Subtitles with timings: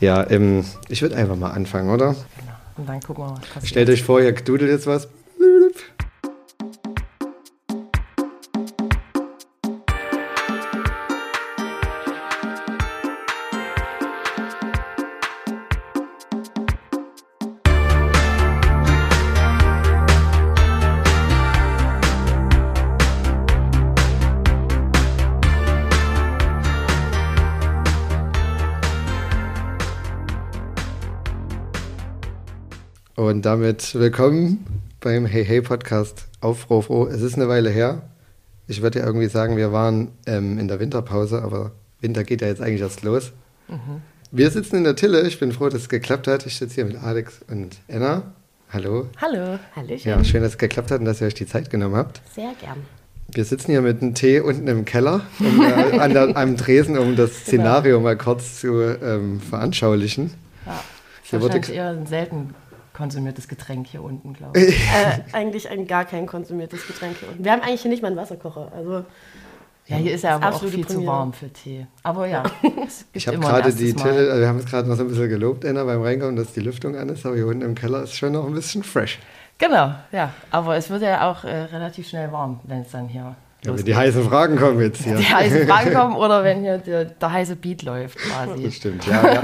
[0.00, 2.12] Ja, ähm, ich würde einfach mal anfangen, oder?
[2.12, 2.52] Genau.
[2.76, 3.40] Und dann gucken wir mal.
[3.64, 5.08] Stellt euch vor, ihr dudelt jetzt was.
[33.38, 34.66] Und damit willkommen
[34.98, 36.90] beim Hey Hey Podcast Aufruf.
[36.90, 38.02] Oh, es ist eine Weile her.
[38.66, 41.70] Ich würde ja irgendwie sagen, wir waren ähm, in der Winterpause, aber
[42.00, 43.30] Winter geht ja jetzt eigentlich erst los.
[43.68, 44.02] Mhm.
[44.32, 45.20] Wir sitzen in der Tille.
[45.20, 46.46] Ich bin froh, dass es geklappt hat.
[46.46, 48.24] Ich sitze hier mit Alex und Anna.
[48.72, 49.06] Hallo.
[49.18, 49.60] Hallo.
[49.76, 50.10] Hallöchen.
[50.10, 52.20] Ja, schön, dass es geklappt hat und dass ihr euch die Zeit genommen habt.
[52.34, 52.78] Sehr gern.
[53.32, 56.98] Wir sitzen hier mit einem Tee unten im Keller um, äh, an der, einem Tresen,
[56.98, 60.34] um das Szenario mal kurz zu ähm, veranschaulichen.
[60.66, 60.72] Ja.
[60.72, 60.82] Das
[61.24, 62.54] ist wurde wahrscheinlich eher ein selten
[62.98, 64.76] konsumiertes Getränk hier unten, glaube ich.
[64.78, 67.44] Äh, eigentlich ein gar kein konsumiertes Getränk hier unten.
[67.44, 68.70] Wir haben eigentlich hier nicht mal einen Wasserkocher.
[68.76, 69.04] Also
[69.86, 71.06] Ja, hier ist ja aber auch viel zu Premiere.
[71.12, 71.86] warm für Tee.
[72.02, 72.42] Aber ja,
[72.86, 75.28] es gibt Ich habe gerade die also wir haben es gerade noch so ein bisschen
[75.30, 78.14] gelobt, Anna, beim Reinkommen, dass die Lüftung an ist, aber hier unten im Keller ist
[78.14, 79.18] schon noch ein bisschen fresh.
[79.58, 80.32] Genau, ja.
[80.50, 83.34] Aber es wird ja auch äh, relativ schnell warm, wenn es dann hier
[83.64, 85.16] Ja, wenn die heißen Fragen kommen jetzt hier.
[85.16, 88.70] die heißen Fragen kommen oder wenn hier der, der heiße Beat läuft Das quasi.
[88.72, 89.20] stimmt, ja.
[89.34, 89.42] ja.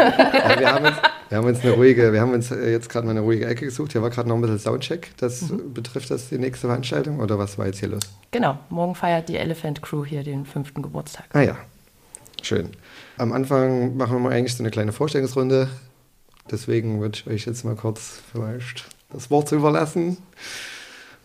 [0.60, 0.96] wir, haben uns,
[1.28, 3.64] wir haben uns eine ruhige, wir haben uns äh, jetzt gerade mal eine ruhige Ecke
[3.64, 3.92] gesucht.
[3.92, 5.10] Hier war gerade noch ein bisschen Soundcheck.
[5.16, 8.02] Das betrifft das die nächste Veranstaltung oder was war jetzt hier los?
[8.30, 11.26] Genau, morgen feiert die Elephant Crew hier den fünften Geburtstag.
[11.32, 11.56] Ah ja,
[12.42, 12.70] schön.
[13.16, 15.68] Am Anfang machen wir mal eigentlich so eine kleine Vorstellungsrunde.
[16.50, 20.18] Deswegen würde ich euch jetzt mal kurz vielleicht das Wort überlassen.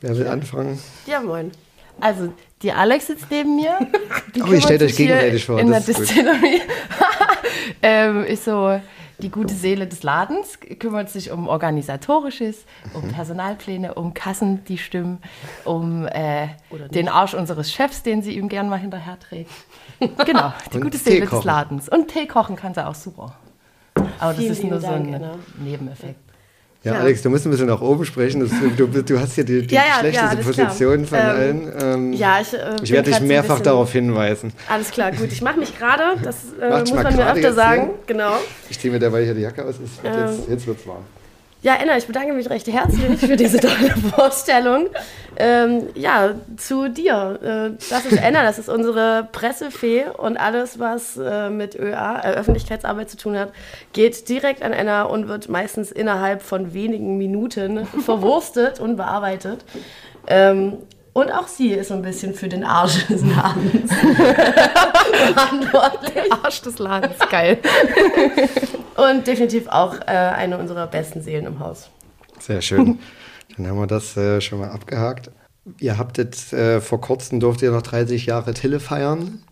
[0.02, 0.80] Wer will anfangen?
[1.08, 1.52] ja, moin.
[2.00, 3.78] Also, die Alex sitzt neben mir.
[4.36, 6.08] Die Oh, ihr stellt euch gegenseitig vor, In das der ist gut.
[6.08, 6.62] Distillery.
[7.82, 8.80] ähm, ist so
[9.22, 13.12] die gute Seele des Ladens, kümmert sich um Organisatorisches, um Mhm.
[13.12, 15.20] Personalpläne, um Kassen, die stimmen,
[15.66, 16.48] um äh,
[16.92, 19.52] den Arsch unseres Chefs, den sie ihm gern mal hinterher trägt.
[20.26, 21.44] Genau, die Und gute Tee Seele des.
[21.44, 21.90] Ladens.
[21.90, 23.36] Und Tee kochen kann sie auch super.
[24.20, 25.36] Aber das Vielen ist nur so Dank, ein Anna.
[25.58, 26.29] Nebeneffekt.
[26.84, 27.00] Ja, Ja.
[27.02, 28.40] Alex, du musst ein bisschen nach oben sprechen.
[28.40, 30.38] Das, du, du hast hier die, die Ja, ja, schlechteste.
[30.38, 31.74] Position von Ähm, allen.
[31.82, 34.54] Ähm, Ja, ich, äh, ich werde dich mehrfach bisschen- darauf hinweisen.
[34.70, 35.30] Alles klar, gut.
[35.32, 36.04] Ich mache mich gerade.
[36.24, 37.82] Das äh, muss man mir öfter sagen.
[37.82, 37.94] hier.
[38.08, 38.32] Genau.
[38.70, 39.76] Ich ziehe mir dabei hier die Jacke aus.
[39.76, 40.36] Es wird Ähm.
[40.38, 41.04] jetzt jetzt wird's warm.
[41.62, 44.88] Ja, Anna, ich bedanke mich recht herzlich für diese tolle Vorstellung.
[45.36, 47.38] Ähm, ja, zu dir.
[47.44, 52.32] Äh, das ist Anna, das ist unsere Pressefee und alles, was äh, mit ÖA, äh,
[52.36, 53.52] Öffentlichkeitsarbeit zu tun hat,
[53.92, 59.66] geht direkt an Anna und wird meistens innerhalb von wenigen Minuten verwurstet und bearbeitet.
[60.28, 60.78] Ähm,
[61.14, 63.92] und auch sie ist so ein bisschen für den Arsch des Ladens
[65.34, 66.32] verantwortlich.
[66.32, 67.60] Arsch des Ladens, geil.
[68.96, 71.90] Und definitiv auch äh, eine unserer besten Seelen im Haus.
[72.40, 73.00] Sehr schön.
[73.58, 75.32] Dann haben wir das äh, schon mal abgehakt.
[75.80, 79.44] Ihr habt jetzt äh, vor kurzem durftet ihr noch 30 Jahre Tille feiern.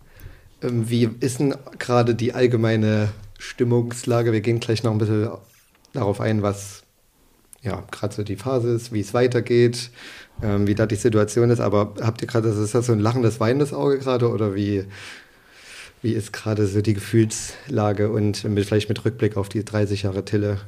[0.62, 4.31] Ähm, wie ist denn gerade die allgemeine Stimmungslage?
[4.31, 5.29] Wir gehen gleich noch ein bisschen
[5.94, 6.84] darauf ein, was
[7.67, 9.91] ja gerade so die Phase ist, wie es weitergeht,
[10.41, 11.59] ähm, wie da die Situation ist.
[11.59, 14.85] Aber habt ihr gerade, ist das so ein lachendes, weinendes Auge gerade oder wie,
[16.01, 20.25] wie ist gerade so die Gefühlslage und mit, vielleicht mit Rückblick auf die 30 Jahre
[20.25, 20.59] Tille?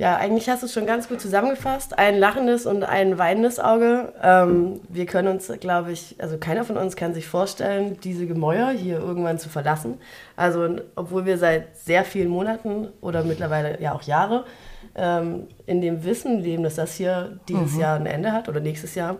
[0.00, 1.98] Ja, eigentlich hast du es schon ganz gut zusammengefasst.
[1.98, 4.14] Ein lachendes und ein weinendes Auge.
[4.22, 8.70] Ähm, wir können uns, glaube ich, also keiner von uns kann sich vorstellen, diese Gemäuer
[8.70, 9.98] hier irgendwann zu verlassen.
[10.36, 14.46] Also, obwohl wir seit sehr vielen Monaten oder mittlerweile ja auch Jahre
[14.94, 18.94] ähm, in dem Wissen leben, dass das hier dieses Jahr ein Ende hat oder nächstes
[18.94, 19.16] Jahr,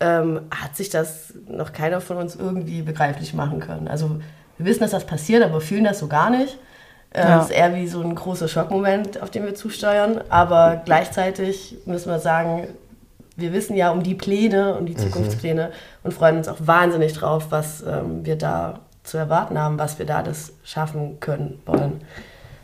[0.00, 3.88] ähm, hat sich das noch keiner von uns irgendwie begreiflich machen können.
[3.88, 4.20] Also,
[4.58, 6.58] wir wissen, dass das passiert, aber fühlen das so gar nicht.
[7.12, 7.38] Äh, Ja.
[7.38, 10.20] Das ist eher wie so ein großer Schockmoment, auf den wir zusteuern.
[10.28, 12.68] Aber gleichzeitig müssen wir sagen,
[13.36, 15.70] wir wissen ja um die Pläne, um die Zukunftspläne
[16.02, 20.06] und freuen uns auch wahnsinnig drauf, was ähm, wir da zu erwarten haben, was wir
[20.06, 22.00] da das schaffen können wollen.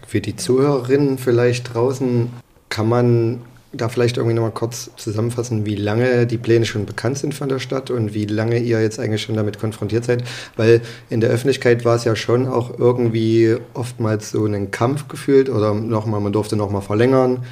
[0.07, 2.31] Für die Zuhörerinnen vielleicht draußen
[2.71, 7.35] kann man da vielleicht irgendwie nochmal kurz zusammenfassen, wie lange die Pläne schon bekannt sind
[7.35, 10.25] von der Stadt und wie lange ihr jetzt eigentlich schon damit konfrontiert seid.
[10.57, 15.49] Weil in der Öffentlichkeit war es ja schon auch irgendwie oftmals so einen Kampf gefühlt
[15.49, 17.45] oder nochmal, man durfte nochmal verlängern.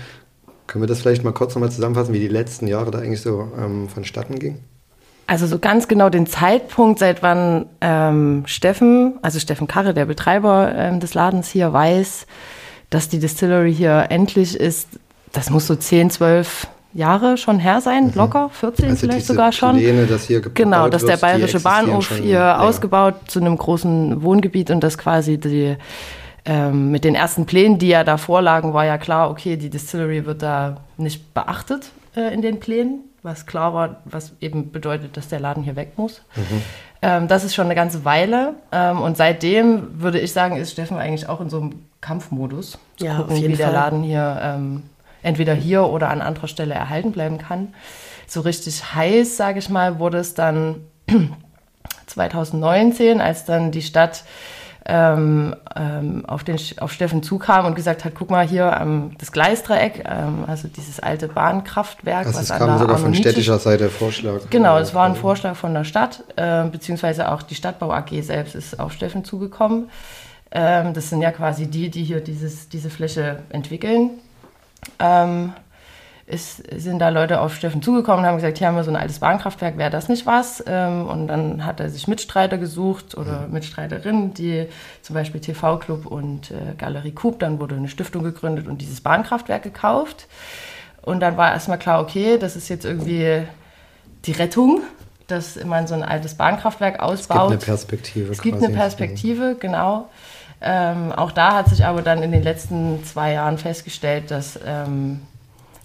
[0.66, 3.48] Können wir das vielleicht mal kurz nochmal zusammenfassen, wie die letzten Jahre da eigentlich so
[3.56, 4.58] ähm, vonstatten ging?
[5.28, 10.72] Also so ganz genau den Zeitpunkt, seit wann ähm, Steffen, also Steffen Karre, der Betreiber
[10.74, 12.26] ähm, des Ladens hier, weiß,
[12.90, 14.88] dass die Distillery hier endlich ist,
[15.32, 19.52] das muss so 10, 12 Jahre schon her sein, locker, 14 Also vielleicht diese sogar
[19.52, 19.76] schon.
[19.76, 22.62] Pläne, dass hier gebaut Genau, dass wird, der bayerische Bahnhof hier länger.
[22.62, 25.76] ausgebaut zu einem großen Wohngebiet und dass quasi die
[26.44, 30.24] ähm, mit den ersten Plänen, die ja da vorlagen, war ja klar, okay, die Distillery
[30.24, 35.28] wird da nicht beachtet äh, in den Plänen, was klar war, was eben bedeutet, dass
[35.28, 36.22] der Laden hier weg muss.
[36.36, 36.62] Mhm.
[37.02, 38.54] Ähm, das ist schon eine ganze Weile.
[38.72, 43.04] Ähm, und seitdem würde ich sagen, ist Steffen eigentlich auch in so einem Kampfmodus, zu
[43.04, 43.56] ja, gucken, wie Fall.
[43.56, 44.82] der Laden hier ähm,
[45.22, 47.74] entweder hier oder an anderer Stelle erhalten bleiben kann.
[48.26, 50.76] So richtig heiß, sage ich mal, wurde es dann
[52.06, 54.24] 2019, als dann die Stadt
[54.90, 59.32] ähm, ähm, auf, den, auf Steffen zukam und gesagt hat, guck mal hier ähm, das
[59.32, 62.26] Gleisdreieck, ähm, also dieses alte Bahnkraftwerk.
[62.26, 64.48] Also es kam sogar von städtischer Seite Vorschlag.
[64.48, 68.54] Genau, es war ein Vorschlag von der Stadt, äh, beziehungsweise auch die Stadtbau AG selbst
[68.54, 69.90] ist auf Steffen zugekommen.
[70.50, 74.10] Ähm, das sind ja quasi die, die hier dieses, diese Fläche entwickeln.
[74.98, 75.52] Ähm,
[76.28, 78.96] ist, sind da Leute auf Steffen zugekommen und haben gesagt, hier haben wir so ein
[78.96, 80.62] altes Bahnkraftwerk, wäre das nicht was?
[80.66, 84.66] Ähm, und dann hat er sich Mitstreiter gesucht oder Mitstreiterinnen, die
[85.00, 89.62] zum Beispiel TV-Club und äh, Galerie Coop, dann wurde eine Stiftung gegründet und dieses Bahnkraftwerk
[89.62, 90.26] gekauft.
[91.00, 93.44] Und dann war erstmal klar, okay, das ist jetzt irgendwie
[94.26, 94.82] die Rettung,
[95.28, 97.52] dass man so ein altes Bahnkraftwerk ausbaut.
[97.52, 98.32] Es gibt eine Perspektive.
[98.32, 100.08] Es gibt eine Perspektive, genau.
[100.60, 105.20] Ähm, auch da hat sich aber dann in den letzten zwei Jahren festgestellt, dass ähm,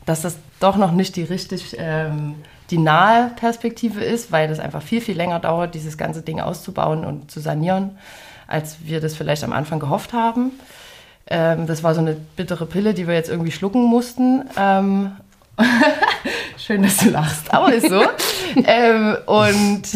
[0.06, 2.36] dass das doch noch nicht die richtig ähm,
[2.70, 7.06] die nahe Perspektive ist, weil das einfach viel, viel länger dauert, dieses ganze Ding auszubauen
[7.06, 7.98] und zu sanieren,
[8.48, 10.52] als wir das vielleicht am Anfang gehofft haben.
[11.28, 14.44] Ähm, das war so eine bittere Pille, die wir jetzt irgendwie schlucken mussten.
[14.58, 15.12] Ähm,
[16.58, 18.02] Schön, dass du lachst, aber ist so.
[18.66, 19.84] ähm, und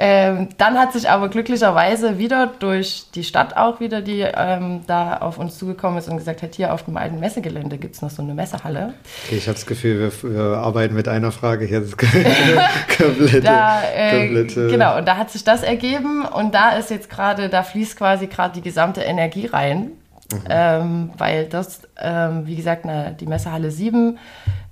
[0.00, 5.16] ähm, dann hat sich aber glücklicherweise wieder durch die Stadt auch wieder, die ähm, da
[5.16, 8.10] auf uns zugekommen ist und gesagt hat, hier auf dem alten Messegelände gibt es noch
[8.10, 8.94] so eine Messehalle.
[9.26, 11.98] Okay, ich habe das Gefühl, wir, wir, arbeiten mit einer Frage jetzt
[12.96, 14.68] komplette, da, äh, komplette.
[14.68, 18.28] Genau, und da hat sich das ergeben und da ist jetzt gerade, da fließt quasi
[18.28, 19.90] gerade die gesamte Energie rein.
[20.30, 20.40] Mhm.
[20.48, 24.18] Ähm, weil das, ähm, wie gesagt, na, die Messehalle 7,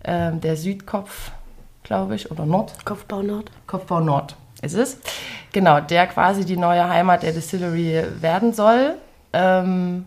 [0.04, 1.32] ähm, der Südkopf,
[1.82, 2.74] glaube ich, oder Nord.
[2.84, 3.50] Kopfbau Nord.
[3.66, 4.98] Kopfbau Nord ist es.
[5.52, 8.94] Genau, der quasi die neue Heimat der Distillery werden soll.
[9.32, 10.06] Ähm,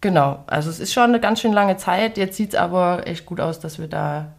[0.00, 2.16] genau, also es ist schon eine ganz schön lange Zeit.
[2.16, 4.32] Jetzt sieht es aber echt gut aus, dass wir da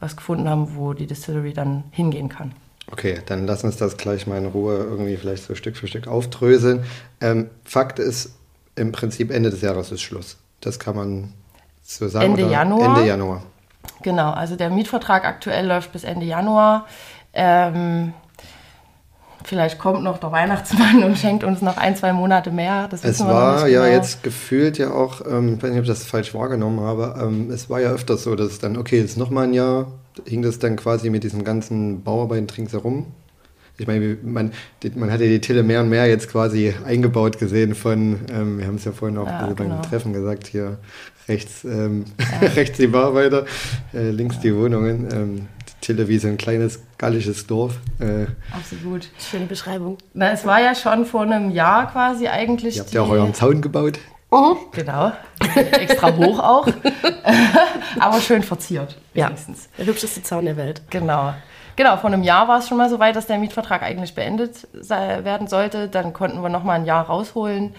[0.00, 2.52] was gefunden haben, wo die Distillery dann hingehen kann.
[2.90, 6.08] Okay, dann lass uns das gleich mal in Ruhe irgendwie vielleicht so Stück für Stück
[6.08, 6.84] aufdröseln.
[7.20, 8.34] Ähm, Fakt ist,
[8.74, 10.36] im Prinzip Ende des Jahres ist Schluss.
[10.60, 11.32] Das kann man
[11.82, 12.26] so sagen.
[12.26, 12.96] Ende Januar.
[12.96, 13.42] Ende Januar.
[14.02, 16.86] Genau, also der Mietvertrag aktuell läuft bis Ende Januar.
[17.32, 18.12] Ähm,
[19.44, 22.88] Vielleicht kommt noch der Weihnachtsmann und schenkt uns noch ein, zwei Monate mehr.
[22.88, 23.94] Das es war ja genau.
[23.94, 27.50] jetzt gefühlt ja auch, ähm, ich weiß nicht, ob ich das falsch wahrgenommen habe, ähm,
[27.50, 29.86] es war ja öfters so, dass es dann, okay, jetzt nochmal ein Jahr,
[30.26, 33.06] hing das dann quasi mit diesen ganzen Bauarbeiten ringsherum.
[33.78, 34.52] Ich meine, man,
[34.94, 38.66] man hat ja die Tille mehr und mehr jetzt quasi eingebaut gesehen von, ähm, wir
[38.66, 39.54] haben es ja vorhin auch ja, genau.
[39.54, 40.78] beim Treffen gesagt, hier
[41.28, 42.48] rechts, ähm, ja.
[42.56, 43.46] rechts die Bauarbeiter,
[43.94, 45.08] äh, links die Wohnungen.
[45.12, 45.48] Ähm,
[45.82, 47.74] Tille wie so ein kleines gallisches Dorf.
[48.00, 48.26] Äh,
[48.56, 49.08] Absolut.
[49.18, 49.98] Schöne Beschreibung.
[50.14, 52.76] Na, es war ja schon vor einem Jahr quasi eigentlich.
[52.76, 53.98] Ihr habt ja auch euren Zaun gebaut.
[54.30, 54.56] Oh.
[54.72, 55.12] Genau.
[55.54, 56.66] Extra hoch auch.
[58.00, 58.96] Aber schön verziert.
[59.12, 59.64] Wenigstens.
[59.64, 59.70] Ja.
[59.78, 60.80] Der hübscheste Zaun der Welt.
[60.88, 61.34] Genau.
[61.76, 64.68] Genau, vor einem Jahr war es schon mal so weit, dass der Mietvertrag eigentlich beendet
[64.72, 65.88] werden sollte.
[65.88, 67.74] Dann konnten wir noch mal ein Jahr rausholen.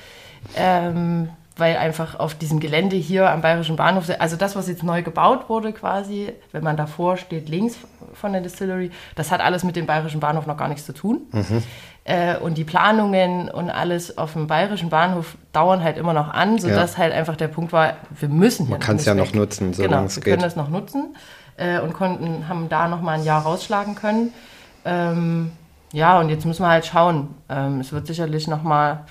[0.55, 5.03] Ähm, weil einfach auf diesem Gelände hier am Bayerischen Bahnhof, also das, was jetzt neu
[5.03, 7.77] gebaut wurde quasi, wenn man davor steht, links
[8.13, 11.21] von der Distillery, das hat alles mit dem Bayerischen Bahnhof noch gar nichts zu tun.
[11.31, 11.63] Mhm.
[12.05, 16.57] Äh, und die Planungen und alles auf dem Bayerischen Bahnhof dauern halt immer noch an,
[16.57, 16.99] sodass ja.
[16.99, 19.83] halt einfach der Punkt war, wir müssen hier Man kann es ja noch nutzen, so
[19.83, 20.25] genau, es geht.
[20.25, 21.15] wir können es noch nutzen
[21.57, 24.33] äh, und konnten, haben da noch mal ein Jahr rausschlagen können.
[24.85, 25.51] Ähm,
[25.93, 27.35] ja, und jetzt müssen wir halt schauen.
[27.47, 29.05] Ähm, es wird sicherlich noch mal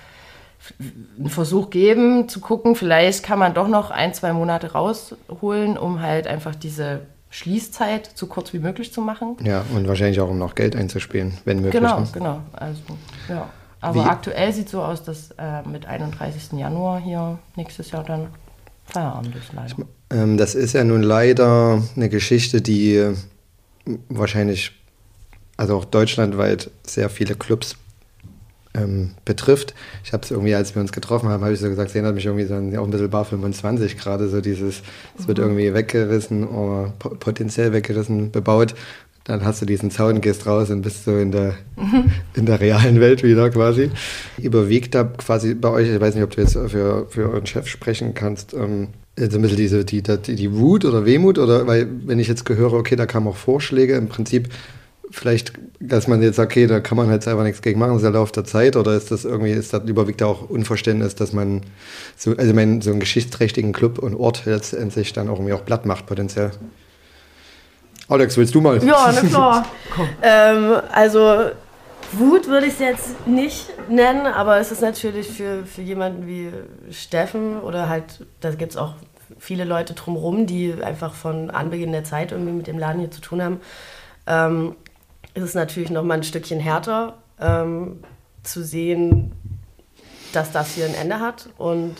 [1.19, 6.01] einen Versuch geben, zu gucken, vielleicht kann man doch noch ein, zwei Monate rausholen, um
[6.01, 7.01] halt einfach diese
[7.31, 9.37] Schließzeit so kurz wie möglich zu machen.
[9.43, 11.81] Ja, und wahrscheinlich auch, um noch Geld einzuspielen, wenn möglich.
[11.83, 12.09] Genau, ne?
[12.13, 12.41] genau.
[12.53, 12.83] Also,
[13.29, 13.49] ja.
[13.81, 14.09] Aber wie?
[14.09, 16.53] aktuell sieht es so aus, dass äh, mit 31.
[16.53, 18.29] Januar hier nächstes Jahr dann
[18.85, 19.75] Feierabend ist, leider.
[20.11, 23.17] Ähm, das ist ja nun leider eine Geschichte, die äh,
[24.09, 24.73] wahrscheinlich,
[25.57, 27.77] also auch deutschlandweit sehr viele Clubs
[28.75, 29.75] ähm, betrifft.
[30.05, 32.15] Ich habe es irgendwie, als wir uns getroffen haben, habe ich so gesagt, es erinnert
[32.15, 34.83] mich irgendwie so an, auch ein bisschen Bar 25 gerade, so dieses,
[35.19, 35.45] es wird mhm.
[35.45, 38.75] irgendwie weggerissen oder potenziell weggerissen, bebaut.
[39.25, 41.55] Dann hast du diesen Zaun, gehst raus und bist so in der,
[42.35, 43.91] in der realen Welt wieder quasi.
[44.39, 47.69] Überwiegt da quasi bei euch, ich weiß nicht, ob du jetzt für, für euren Chef
[47.69, 51.87] sprechen kannst, ähm, so ein bisschen diese, die, die, die Wut oder Wehmut oder, weil
[52.07, 54.49] wenn ich jetzt gehöre, okay, da kamen auch Vorschläge, im Prinzip
[55.13, 57.99] vielleicht, dass man jetzt sagt, okay, da kann man halt selber nichts gegen machen, das
[57.99, 61.15] ist der Lauf der Zeit, oder ist das irgendwie, ist das überwiegt da auch Unverständnis,
[61.15, 61.61] dass man
[62.17, 65.87] so, also mein, so einen geschichtsträchtigen Club und Ort letztendlich dann auch irgendwie auch platt
[65.87, 66.51] macht, potenziell?
[68.09, 68.83] Alex, willst du mal?
[68.85, 69.67] Ja, na klar.
[70.23, 71.51] ähm, also
[72.13, 76.51] Wut würde ich es jetzt nicht nennen, aber es ist natürlich für, für jemanden wie
[76.91, 78.95] Steffen oder halt, da gibt es auch
[79.39, 83.21] viele Leute drumherum, die einfach von Anbeginn der Zeit irgendwie mit dem Laden hier zu
[83.21, 83.61] tun haben,
[84.27, 84.77] ähm,
[85.35, 88.03] ist es natürlich noch mal ein Stückchen härter ähm,
[88.43, 89.33] zu sehen,
[90.33, 91.51] dass das hier ein Ende hat.
[91.59, 91.97] Und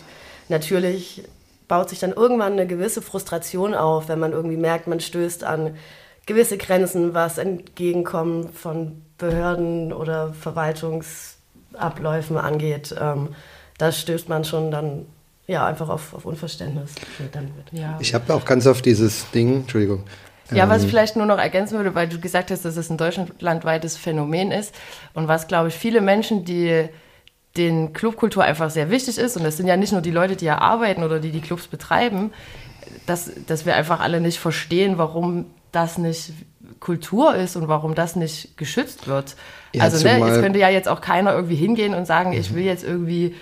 [0.49, 1.23] natürlich
[1.67, 5.75] baut sich dann irgendwann eine gewisse Frustration auf, wenn man irgendwie merkt, man stößt an
[6.25, 12.95] gewisse Grenzen, was Entgegenkommen von Behörden oder Verwaltungsabläufen angeht.
[12.99, 13.29] Ähm,
[13.77, 15.05] da stößt man schon dann
[15.47, 16.91] ja, einfach auf, auf Unverständnis.
[17.71, 17.97] Ja.
[17.99, 20.03] Ich habe auch ganz oft dieses Ding, Entschuldigung.
[20.51, 22.89] Ja, was ich ähm, vielleicht nur noch ergänzen würde, weil du gesagt hast, dass es
[22.89, 24.75] ein deutschlandweites Phänomen ist
[25.13, 26.89] und was, glaube ich, viele Menschen, die
[27.55, 30.45] den Clubkultur einfach sehr wichtig ist, und das sind ja nicht nur die Leute, die
[30.45, 32.31] hier arbeiten oder die die Clubs betreiben,
[33.05, 36.33] dass, dass wir einfach alle nicht verstehen, warum das nicht
[36.79, 39.35] Kultur ist und warum das nicht geschützt wird.
[39.73, 42.37] Ja, also ne, es könnte ja jetzt auch keiner irgendwie hingehen und sagen, mhm.
[42.37, 43.35] ich will jetzt irgendwie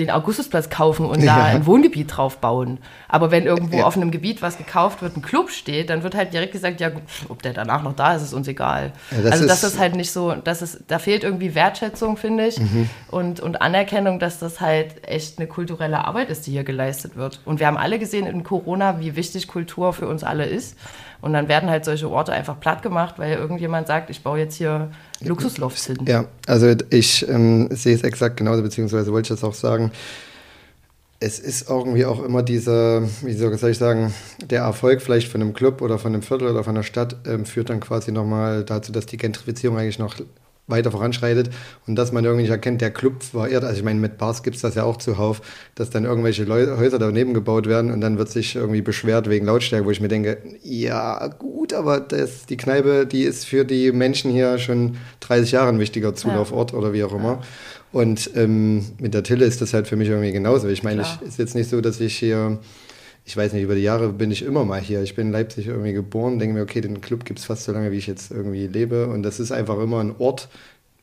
[0.00, 2.78] den Augustusplatz kaufen und da ein Wohngebiet drauf bauen.
[3.08, 3.84] Aber wenn irgendwo ja.
[3.84, 6.90] auf einem Gebiet, was gekauft wird, ein Club steht, dann wird halt direkt gesagt, ja,
[7.28, 8.92] ob der danach noch da ist, ist uns egal.
[9.10, 12.46] Ja, das also das ist halt nicht so, das ist, da fehlt irgendwie Wertschätzung, finde
[12.46, 12.88] ich, mhm.
[13.10, 17.40] und, und Anerkennung, dass das halt echt eine kulturelle Arbeit ist, die hier geleistet wird.
[17.44, 20.76] Und wir haben alle gesehen in Corona, wie wichtig Kultur für uns alle ist.
[21.20, 24.54] Und dann werden halt solche Orte einfach platt gemacht, weil irgendjemand sagt, ich baue jetzt
[24.54, 25.98] hier Luxuslofts hin.
[26.06, 29.92] Ja, also ich ähm, sehe es exakt genauso, beziehungsweise wollte ich das auch sagen.
[31.22, 35.52] Es ist irgendwie auch immer dieser, wie soll ich sagen, der Erfolg vielleicht von einem
[35.52, 38.90] Club oder von einem Viertel oder von einer Stadt ähm, führt dann quasi nochmal dazu,
[38.90, 40.14] dass die Gentrifizierung eigentlich noch
[40.70, 41.50] weiter voranschreitet
[41.86, 44.42] und dass man irgendwie nicht erkennt, der Club war eher, also ich meine, mit Bars
[44.42, 45.42] gibt es das ja auch zuhauf,
[45.74, 49.46] dass dann irgendwelche Leu Häuser daneben gebaut werden und dann wird sich irgendwie beschwert wegen
[49.46, 53.92] Lautstärke, wo ich mir denke, ja gut, aber das, die Kneipe, die ist für die
[53.92, 56.78] Menschen hier schon 30 Jahre ein wichtiger Zulaufort ja.
[56.78, 57.32] oder wie auch immer.
[57.32, 57.40] Ja.
[57.92, 60.68] Und ähm, mit der Tille ist das halt für mich irgendwie genauso.
[60.68, 62.58] Ich meine, es ist jetzt nicht so, dass ich hier
[63.24, 65.02] ich weiß nicht, über die Jahre bin ich immer mal hier.
[65.02, 67.72] Ich bin in Leipzig irgendwie geboren, denke mir, okay, den Club gibt es fast so
[67.72, 69.06] lange, wie ich jetzt irgendwie lebe.
[69.06, 70.48] Und das ist einfach immer ein Ort,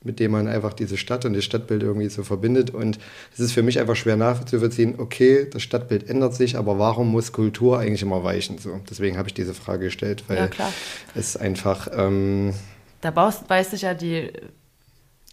[0.03, 2.71] mit dem man einfach diese Stadt und das Stadtbild irgendwie so verbindet.
[2.71, 2.99] Und
[3.33, 7.31] es ist für mich einfach schwer nachzuvollziehen, okay, das Stadtbild ändert sich, aber warum muss
[7.31, 8.57] Kultur eigentlich immer weichen?
[8.57, 10.73] So, deswegen habe ich diese Frage gestellt, weil ja,
[11.15, 11.87] es einfach...
[11.93, 12.53] Ähm,
[13.01, 14.31] da baust, beißt sich ja die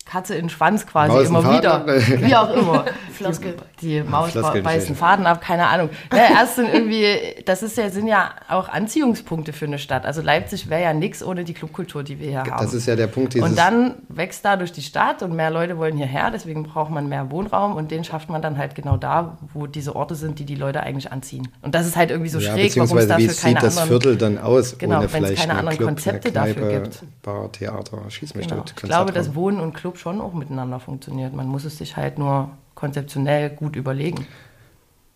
[0.05, 1.87] Katze in den Schwanz quasi Maus immer wieder.
[1.87, 2.85] Wie auch immer.
[3.13, 3.57] Floskel.
[3.81, 5.89] Die Maus Floskel beißt einen Faden ab, keine Ahnung.
[6.13, 10.05] Ja, erst sind irgendwie, das ist ja, sind ja auch Anziehungspunkte für eine Stadt.
[10.05, 12.63] Also Leipzig wäre ja nichts ohne die Clubkultur, die wir hier haben.
[12.65, 13.35] Das ist ja der Punkt.
[13.37, 17.31] Und dann wächst dadurch die Stadt und mehr Leute wollen hierher, deswegen braucht man mehr
[17.31, 20.55] Wohnraum und den schafft man dann halt genau da, wo diese Orte sind, die die
[20.55, 21.49] Leute eigentlich anziehen.
[21.63, 23.77] Und das ist halt irgendwie so ja, schräg, warum es dafür keine anderen...
[23.77, 27.03] das Viertel dann aus, genau, wenn es keine anderen Club, Konzepte Kneipe, dafür gibt.
[27.23, 28.65] Bar, Theater, schieß mich genau.
[28.67, 31.35] Ich glaube, dass Wohnen und Club schon auch miteinander funktioniert.
[31.35, 34.27] Man muss es sich halt nur konzeptionell gut überlegen.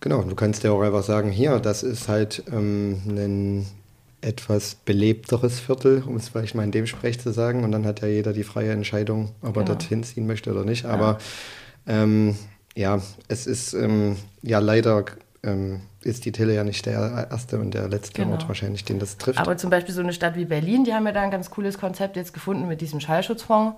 [0.01, 3.67] Genau, du kannst ja auch einfach sagen, hier, das ist halt ähm, ein
[4.21, 7.65] etwas belebteres Viertel, um es vielleicht mal in dem Sprech zu sagen.
[7.65, 9.67] Und dann hat ja jeder die freie Entscheidung, ob er genau.
[9.67, 10.85] dorthin ziehen möchte oder nicht.
[10.85, 11.19] Aber
[11.87, 12.37] ja, ähm,
[12.77, 15.05] ja es ist ähm, ja leider
[15.43, 18.33] ähm, ist die Tille ja nicht der erste und der letzte genau.
[18.33, 19.39] Ort wahrscheinlich, den das trifft.
[19.39, 21.79] Aber zum Beispiel so eine Stadt wie Berlin, die haben ja da ein ganz cooles
[21.79, 23.77] Konzept jetzt gefunden mit diesem Schallschutzfonds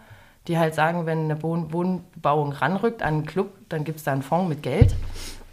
[0.48, 4.22] die halt sagen, wenn eine Wohnbebauung ranrückt an einen Club, dann gibt es da einen
[4.22, 4.94] Fonds mit Geld,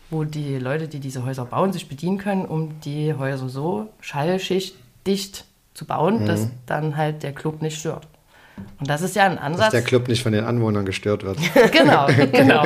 [0.10, 5.46] wo die Leute, die diese Häuser bauen, sich bedienen können, um die Häuser so schallschichtdicht
[5.74, 6.26] zu bauen, mhm.
[6.26, 8.08] dass dann halt der Club nicht stört.
[8.80, 9.72] Und das ist ja ein Ansatz.
[9.72, 11.38] Dass der Club nicht von den Anwohnern gestört wird.
[11.72, 12.64] genau, genau.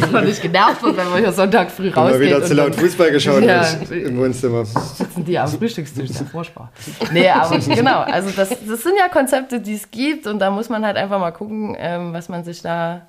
[0.00, 2.20] Dass man nicht genervt wird, wenn man hier Sonntag früh rausgeht.
[2.20, 4.66] Immer wieder zu laut Fußball geschaut ja, im Wohnzimmer.
[4.66, 6.70] Sitzen die am Frühstückstisch, das ist furchtbar.
[7.12, 10.68] Nee, aber genau, also das, das sind ja Konzepte, die es gibt und da muss
[10.68, 13.08] man halt einfach mal gucken, ähm, was man sich da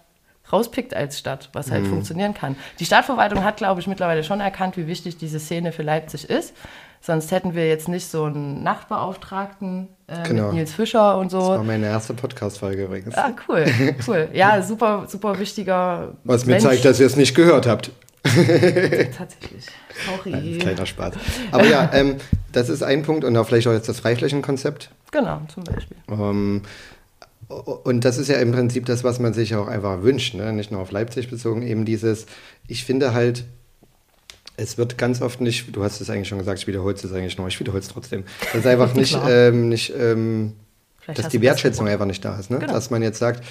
[0.51, 1.89] rauspickt als Stadt, was halt mhm.
[1.89, 2.55] funktionieren kann.
[2.79, 6.53] Die Stadtverwaltung hat, glaube ich, mittlerweile schon erkannt, wie wichtig diese Szene für Leipzig ist.
[7.05, 10.47] Sonst hätten wir jetzt nicht so einen Nachtbeauftragten äh, genau.
[10.47, 11.37] mit Nils Fischer und so.
[11.37, 13.13] Das war meine erste Podcast-Folge übrigens.
[13.15, 13.65] Ah, cool,
[14.07, 14.29] cool.
[14.33, 16.15] Ja, super, super wichtiger.
[16.23, 17.91] Was mir zeigt, dass ihr es nicht gehört habt.
[18.23, 19.67] Tatsächlich.
[20.03, 20.33] Sorry.
[20.33, 21.13] Ein kleiner Spaß.
[21.51, 22.15] Aber ja, ähm,
[22.51, 24.89] das ist ein Punkt und auch vielleicht auch jetzt das Freiflächenkonzept.
[25.11, 25.97] Genau, zum Beispiel.
[26.09, 26.63] Ähm,
[27.47, 30.51] und das ist ja im Prinzip das, was man sich auch einfach wünscht, ne?
[30.53, 32.25] nicht nur auf Leipzig bezogen, eben dieses,
[32.67, 33.45] ich finde halt,
[34.57, 37.37] es wird ganz oft nicht, du hast es eigentlich schon gesagt, ich wiederhole es eigentlich
[37.37, 38.23] noch, ich wiederhole es trotzdem.
[38.53, 40.53] Das ist einfach nicht, ähm, nicht ähm,
[41.13, 42.49] dass die Wertschätzung einfach nicht da ist.
[42.49, 42.59] Ne?
[42.59, 42.73] Genau.
[42.73, 43.43] Dass man jetzt sagt,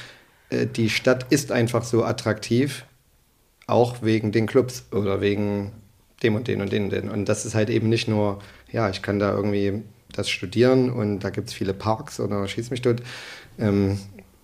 [0.50, 2.84] äh, die Stadt ist einfach so attraktiv,
[3.66, 5.72] auch wegen den Clubs oder wegen
[6.22, 7.08] dem und den und den und den.
[7.10, 9.82] Und das ist halt eben nicht nur, ja, ich kann da irgendwie
[10.12, 13.02] das studieren und da gibt es viele Parks oder schieß mich dort.
[13.58, 13.98] Ähm,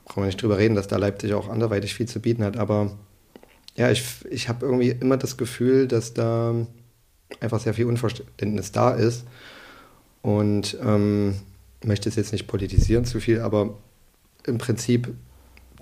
[0.04, 2.90] brauchen wir nicht drüber reden, dass da Leipzig auch anderweitig viel zu bieten hat, aber
[3.80, 6.54] ja, ich, ich habe irgendwie immer das Gefühl, dass da
[7.40, 9.24] einfach sehr viel Unverständnis da ist
[10.20, 11.36] und ähm,
[11.82, 13.78] möchte es jetzt nicht politisieren zu viel, aber
[14.44, 15.08] im Prinzip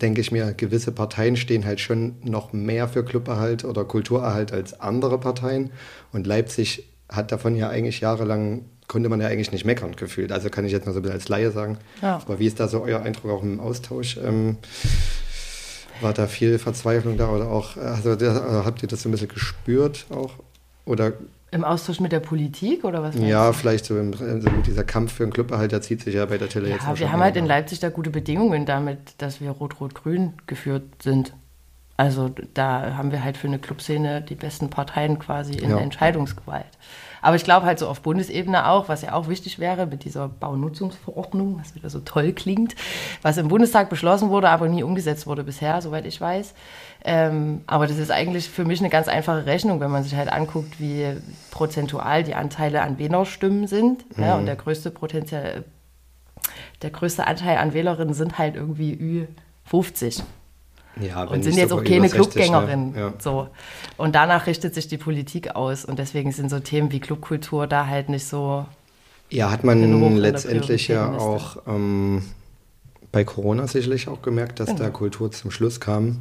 [0.01, 4.79] denke ich mir, gewisse Parteien stehen halt schon noch mehr für Cluberhalt oder Kulturerhalt als
[4.79, 5.71] andere Parteien.
[6.13, 10.31] Und Leipzig hat davon ja eigentlich jahrelang, konnte man ja eigentlich nicht meckern gefühlt.
[10.31, 11.79] Also kann ich jetzt mal so ein bisschen als Laie sagen.
[12.01, 12.23] Ja.
[12.25, 14.19] Aber wie ist da so euer Eindruck auch im Austausch?
[14.25, 14.59] Ähm,
[16.01, 19.29] war da viel Verzweiflung da oder auch, also, also habt ihr das so ein bisschen
[19.29, 20.33] gespürt auch?
[20.85, 21.13] Oder
[21.51, 23.15] im Austausch mit der Politik oder was?
[23.17, 26.37] Ja, vielleicht so, im, also dieser Kampf für einen Cluberhalt, der zieht sich ja bei
[26.37, 27.01] der Tele ja, jetzt.
[27.01, 31.33] Wir haben halt in Leipzig da gute Bedingungen damit, dass wir Rot-Rot-Grün geführt sind.
[31.97, 35.77] Also da haben wir halt für eine Clubszene die besten Parteien quasi in ja.
[35.77, 36.67] der Entscheidungsgewalt.
[37.23, 40.29] Aber ich glaube halt so auf Bundesebene auch, was ja auch wichtig wäre mit dieser
[40.29, 42.75] Baunutzungsverordnung, was wieder so toll klingt,
[43.23, 46.55] was im Bundestag beschlossen wurde, aber nie umgesetzt wurde bisher, soweit ich weiß.
[47.05, 50.33] Ähm, aber das ist eigentlich für mich eine ganz einfache Rechnung, wenn man sich halt
[50.33, 51.17] anguckt, wie
[51.51, 54.05] prozentual die Anteile an Wählerstimmen sind.
[54.17, 54.25] Mhm.
[54.25, 55.65] Ja, und der größte Potenzial,
[56.83, 59.29] der größte Anteil an Wählerinnen sind halt irgendwie
[59.71, 60.23] Ü50.
[61.01, 62.09] Ja, und sind jetzt auch keine.
[62.09, 62.93] Ne?
[62.97, 63.15] Ja.
[63.19, 63.49] So.
[63.97, 65.85] Und danach richtet sich die Politik aus.
[65.85, 68.67] Und deswegen sind so Themen wie Clubkultur da halt nicht so.
[69.31, 72.23] Ja, hat man letztendlich ja auch ähm,
[73.13, 74.81] bei Corona sicherlich auch gemerkt, dass genau.
[74.81, 76.19] da Kultur zum Schluss kam.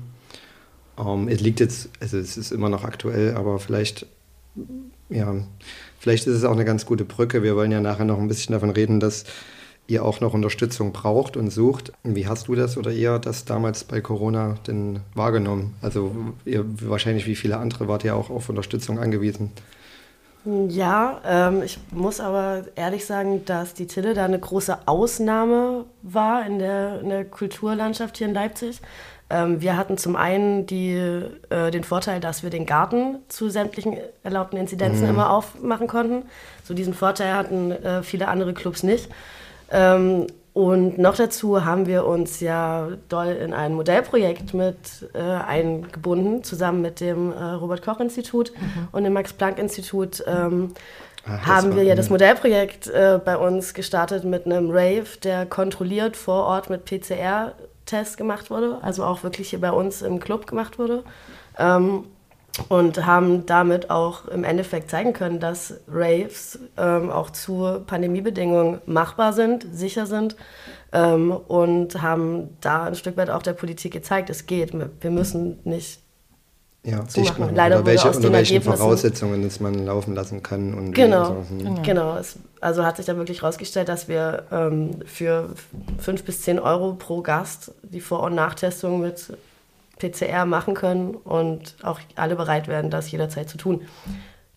[0.98, 4.06] Ähm, es liegt jetzt, also es ist immer noch aktuell, aber vielleicht,
[5.10, 5.36] ja,
[6.00, 7.44] vielleicht ist es auch eine ganz gute Brücke.
[7.44, 9.26] Wir wollen ja nachher noch ein bisschen davon reden, dass
[9.88, 11.94] ihr auch noch Unterstützung braucht und sucht.
[12.04, 15.76] Wie hast du das oder ihr das damals bei Corona denn wahrgenommen?
[15.82, 16.14] Also
[16.46, 19.52] ihr wahrscheinlich wie viele andere wart ihr auch auf Unterstützung angewiesen.
[20.70, 26.46] Ja, ähm, ich muss aber ehrlich sagen, dass die Tille da eine große Ausnahme war
[26.46, 28.80] in der, in der Kulturlandschaft hier in Leipzig.
[29.30, 30.96] Ähm, wir hatten zum einen die,
[31.50, 35.10] äh, den Vorteil, dass wir den Garten zu sämtlichen erlaubten Inzidenzen mhm.
[35.10, 36.24] immer aufmachen konnten.
[36.64, 39.10] So diesen Vorteil hatten äh, viele andere Clubs nicht.
[39.72, 46.44] Ähm, und noch dazu haben wir uns ja doll in ein Modellprojekt mit äh, eingebunden,
[46.44, 48.88] zusammen mit dem äh, Robert-Koch-Institut mhm.
[48.92, 50.24] und dem Max-Planck-Institut.
[50.26, 50.74] Ähm,
[51.28, 56.18] Ach, haben wir ja das Modellprojekt äh, bei uns gestartet mit einem Rave, der kontrolliert
[56.18, 57.54] vor Ort mit PCR
[57.86, 61.04] Test gemacht wurde, also auch wirklich hier bei uns im Club gemacht wurde.
[61.60, 62.06] Ähm,
[62.70, 69.34] und haben damit auch im Endeffekt zeigen können, dass Raves ähm, auch zu Pandemiebedingungen machbar
[69.34, 70.36] sind, sicher sind
[70.92, 74.74] ähm, und haben da ein Stück weit auch der Politik gezeigt, es geht.
[75.02, 76.00] Wir müssen nicht
[76.84, 77.54] ja, dicht machen.
[77.54, 80.74] Leider oder welche, unter welchen Voraussetzungen es man laufen lassen kann.
[80.74, 81.46] Und genau, so.
[81.50, 81.58] Hm.
[81.58, 81.82] genau.
[81.82, 82.18] genau.
[82.18, 85.50] Es, also hat sich da wirklich herausgestellt, dass wir ähm, für
[86.00, 89.34] 5 bis 10 Euro pro Gast die Vor- und Nachtestung mit
[90.00, 93.82] PCR machen können und auch alle bereit werden, das jederzeit zu tun.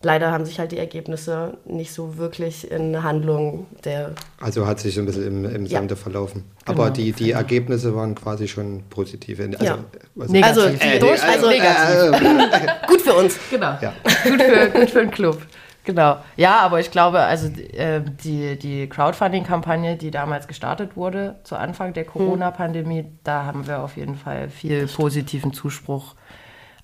[0.03, 4.13] Leider haben sich halt die Ergebnisse nicht so wirklich in Handlung der.
[4.39, 6.01] Also hat sich so ein bisschen im, im Sande ja.
[6.01, 6.43] verlaufen.
[6.65, 6.95] Aber genau.
[6.95, 9.39] die, die Ergebnisse waren quasi schon positiv.
[9.39, 9.77] Also, ja.
[10.17, 10.63] also, negativ.
[10.63, 12.51] Also, äh, durch, also, also negativ.
[12.51, 13.35] Äh, gut für uns.
[13.51, 13.77] Genau.
[13.79, 13.93] Ja.
[14.23, 15.41] Gut, für, gut für den Club.
[15.83, 16.17] Genau.
[16.37, 21.93] Ja, aber ich glaube, also äh, die, die Crowdfunding-Kampagne, die damals gestartet wurde, zu Anfang
[21.93, 22.11] der hm.
[22.11, 26.15] Corona-Pandemie, da haben wir auf jeden Fall viel positiven Zuspruch,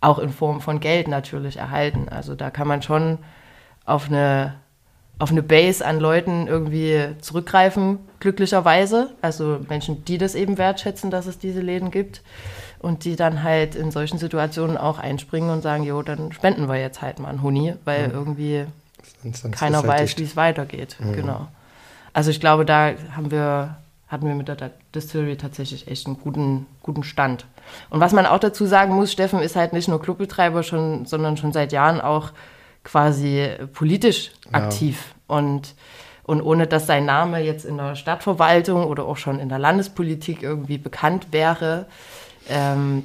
[0.01, 2.09] auch in Form von Geld natürlich, erhalten.
[2.09, 3.19] Also da kann man schon
[3.85, 4.55] auf eine,
[5.19, 9.11] auf eine Base an Leuten irgendwie zurückgreifen, glücklicherweise.
[9.21, 12.23] Also Menschen, die das eben wertschätzen, dass es diese Läden gibt
[12.79, 16.77] und die dann halt in solchen Situationen auch einspringen und sagen, jo, dann spenden wir
[16.77, 18.13] jetzt halt mal einen Huni, weil mhm.
[18.13, 18.65] irgendwie
[19.23, 20.97] Sonst, sonst keiner halt weiß, wie es weitergeht.
[20.99, 21.13] Mhm.
[21.13, 21.47] Genau.
[22.13, 26.65] Also ich glaube, da haben wir, hatten wir mit der Distillery tatsächlich echt einen guten,
[26.81, 27.45] guten Stand.
[27.89, 31.37] Und was man auch dazu sagen muss, Steffen ist halt nicht nur Clubbetreiber, schon, sondern
[31.37, 32.31] schon seit Jahren auch
[32.83, 35.13] quasi politisch aktiv.
[35.29, 35.35] Ja.
[35.37, 35.75] Und,
[36.23, 40.41] und ohne dass sein Name jetzt in der Stadtverwaltung oder auch schon in der Landespolitik
[40.41, 41.85] irgendwie bekannt wäre,
[42.49, 43.03] ähm,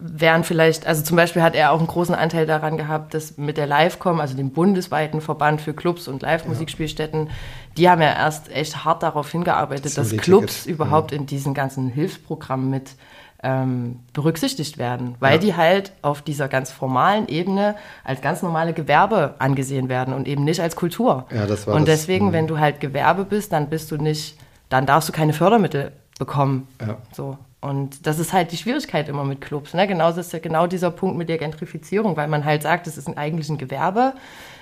[0.00, 3.56] wären vielleicht, also zum Beispiel hat er auch einen großen Anteil daran gehabt, dass mit
[3.56, 7.32] der Livecom, also dem bundesweiten Verband für Clubs und Live-Musikspielstätten, ja.
[7.76, 10.74] die haben ja erst echt hart darauf hingearbeitet, dass Clubs Ticket.
[10.74, 11.18] überhaupt ja.
[11.18, 12.96] in diesen ganzen Hilfsprogrammen mit
[13.42, 15.38] ähm, berücksichtigt werden, weil Ja.
[15.38, 20.44] die halt auf dieser ganz formalen Ebene als ganz normale Gewerbe angesehen werden und eben
[20.44, 21.26] nicht als Kultur.
[21.34, 22.32] Ja, das war und das, deswegen, mhm.
[22.32, 24.36] wenn du halt Gewerbe bist, dann bist du nicht,
[24.68, 26.68] dann darfst du keine Fördermittel bekommen.
[26.80, 26.98] Ja.
[27.12, 27.38] So.
[27.60, 29.74] Und das ist halt die Schwierigkeit immer mit Clubs.
[29.74, 29.86] Ne?
[29.86, 33.06] Genauso ist ja genau dieser Punkt mit der Gentrifizierung, weil man halt sagt, es ist
[33.06, 34.14] ein, eigentlich ein Gewerbe,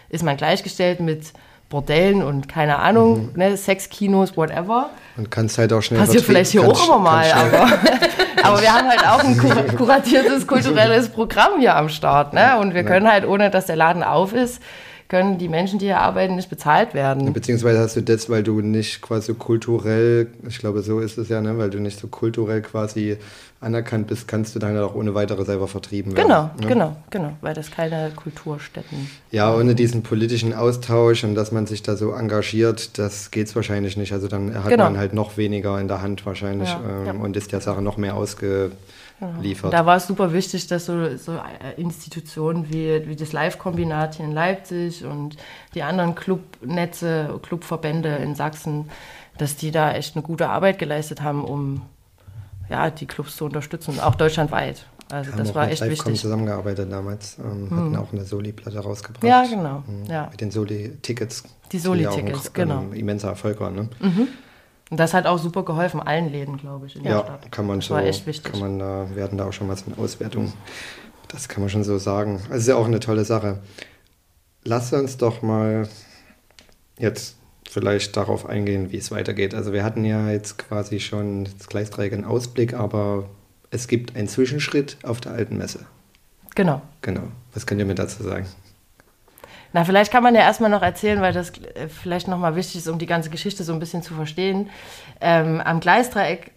[0.08, 1.32] ist man gleichgestellt mit
[1.68, 4.88] Bordellen und keine Ahnung, ne, Sexkinos, whatever.
[5.18, 6.00] Und kannst halt auch schnell.
[6.00, 7.68] Passiert vielleicht hier auch immer mal, aber,
[8.42, 12.32] aber wir haben halt auch ein kur kuratiertes kulturelles Programm hier am Start.
[12.32, 12.58] Ne?
[12.58, 14.62] Und wir können halt, ohne dass der Laden auf ist,
[15.08, 17.32] können die Menschen, die hier arbeiten, nicht bezahlt werden.
[17.32, 21.40] Beziehungsweise hast du das, weil du nicht quasi kulturell, ich glaube, so ist es ja,
[21.40, 21.56] ne?
[21.56, 23.16] weil du nicht so kulturell quasi
[23.60, 26.28] anerkannt bist, kannst du dann halt auch ohne weitere selber vertrieben werden.
[26.28, 26.66] Genau, ne?
[26.66, 29.10] genau, genau, weil das keine Kulturstätten.
[29.30, 33.56] Ja, ohne diesen politischen Austausch und dass man sich da so engagiert, das geht es
[33.56, 34.12] wahrscheinlich nicht.
[34.12, 34.84] Also dann hat Genau.
[34.84, 37.12] man halt noch weniger in der Hand wahrscheinlich Ja, ähm, ja.
[37.14, 38.16] und ist der Sache noch mehr
[39.20, 39.72] ausgeliefert.
[39.72, 44.26] Da war es super wichtig, dass so, so äh, Institutionen wie, wie das Live-Kombinat hier
[44.26, 45.36] in Leipzig und
[45.74, 48.90] die anderen Clubnetze, Clubverbände in Sachsen,
[49.38, 51.82] dass die da echt eine gute Arbeit geleistet haben, um
[52.68, 54.86] ja, die Clubs zu unterstützen, auch deutschlandweit.
[55.10, 56.20] Also haben das war echt Livecom wichtig.
[56.20, 59.24] zusammengearbeitet damals, ähm, hatten auch eine Soli-Platte rausgebracht.
[59.24, 59.82] Ja, genau.
[59.86, 60.04] Mhm.
[60.04, 60.28] Ja.
[60.30, 61.44] Mit den Soli-Tickets.
[61.72, 62.80] Die Soli-Tickets, ein, genau.
[62.82, 63.88] Ähm, immenser Erfolg war, ne?
[64.90, 67.52] Und das hat auch super geholfen, allen Läden, glaube ich, in der Ja, Stadt.
[67.52, 68.50] kann man das so, war echt wichtig.
[68.52, 70.52] kann man da, wir hatten da auch schon mal so eine Auswertung.
[71.28, 72.40] Das kann man schon so sagen.
[72.44, 73.58] Also ist ja auch eine tolle Sache.
[74.64, 75.86] Lass uns doch mal
[76.98, 77.36] jetzt
[77.68, 79.54] vielleicht darauf eingehen, wie es weitergeht.
[79.54, 83.28] Also wir hatten ja jetzt quasi schon das Gleisdreieck in Ausblick, aber
[83.70, 85.80] es gibt einen Zwischenschritt auf der alten Messe.
[86.54, 86.80] Genau.
[87.02, 87.24] Genau.
[87.52, 88.46] Was könnt ihr mir dazu sagen?
[89.72, 92.88] Na, vielleicht kann man ja erstmal noch erzählen, weil das äh, vielleicht nochmal wichtig ist,
[92.88, 94.70] um die ganze Geschichte so ein bisschen zu verstehen.
[95.20, 96.52] Ähm, am Gleisdreieck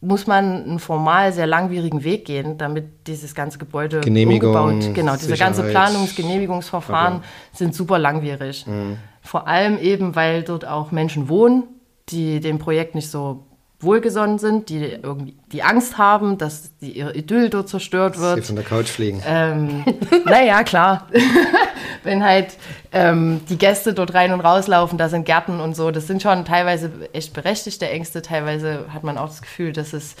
[0.00, 4.94] muss man einen formal sehr langwierigen Weg gehen, damit dieses ganze Gebäude Genehmigung, umgebaut.
[4.94, 5.92] Genau, diese ganze Sicherheit.
[5.94, 7.26] Planungs-, Genehmigungsverfahren Okay.
[7.52, 8.66] sind super langwierig.
[8.66, 8.98] Mhm.
[9.20, 11.62] Vor allem eben, weil dort auch Menschen wohnen,
[12.08, 13.46] die dem Projekt nicht so
[13.82, 18.44] wohlgesonnen sind, die irgendwie die Angst haben, dass die, ihre Idyll dort zerstört Sie wird.
[18.44, 19.22] von der Couch fliegen.
[19.26, 19.84] Ähm,
[20.24, 21.08] naja, klar.
[22.04, 22.56] Wenn halt
[22.92, 26.44] ähm, die Gäste dort rein und rauslaufen, da sind Gärten und so, das sind schon
[26.44, 28.22] teilweise echt berechtigte Ängste.
[28.22, 30.16] Teilweise hat man auch das Gefühl, dass es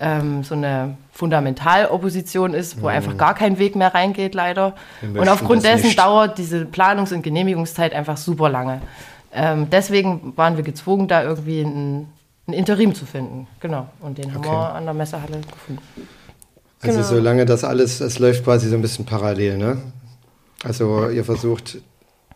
[0.00, 4.74] ähm, so eine Fundamentalopposition ist, wo einfach gar kein Weg mehr reingeht, leider.
[5.00, 5.20] Mhm.
[5.20, 5.98] Und aufgrund dessen nicht.
[5.98, 8.80] dauert diese Planungs- und Genehmigungszeit einfach super lange.
[9.32, 12.08] Ähm, deswegen waren wir gezwungen, da irgendwie ein,
[12.52, 13.46] ein Interim zu finden.
[13.60, 13.86] Genau.
[14.00, 14.50] Und den haben Okay.
[14.50, 15.82] wir an der Messehalle gefunden.
[16.80, 17.08] Also Genau.
[17.08, 19.78] solange das alles, es läuft quasi so ein bisschen parallel, ne?
[20.64, 21.78] Also ihr versucht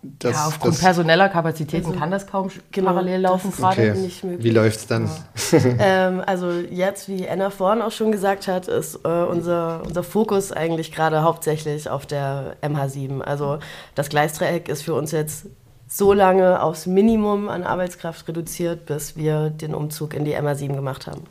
[0.02, 0.33] das.
[0.35, 3.90] ja, aufgrund das personeller Kapazitäten Also, kann das kaum genau, parallel laufen gerade.
[3.90, 3.98] okay.
[4.00, 4.44] nicht möglich.
[4.44, 5.09] Wie läuft's dann?
[5.79, 10.52] Ähm, also jetzt, wie Anna vorhin auch schon gesagt hat, ist äh, unser, unser Fokus
[10.52, 13.20] eigentlich gerade hauptsächlich auf der MH7.
[13.20, 13.59] Also
[13.96, 15.46] das Gleisdreieck ist für uns jetzt
[15.88, 21.07] so lange aufs Minimum an Arbeitskraft reduziert, bis wir den Umzug in die MH7 gemacht
[21.07, 21.22] haben.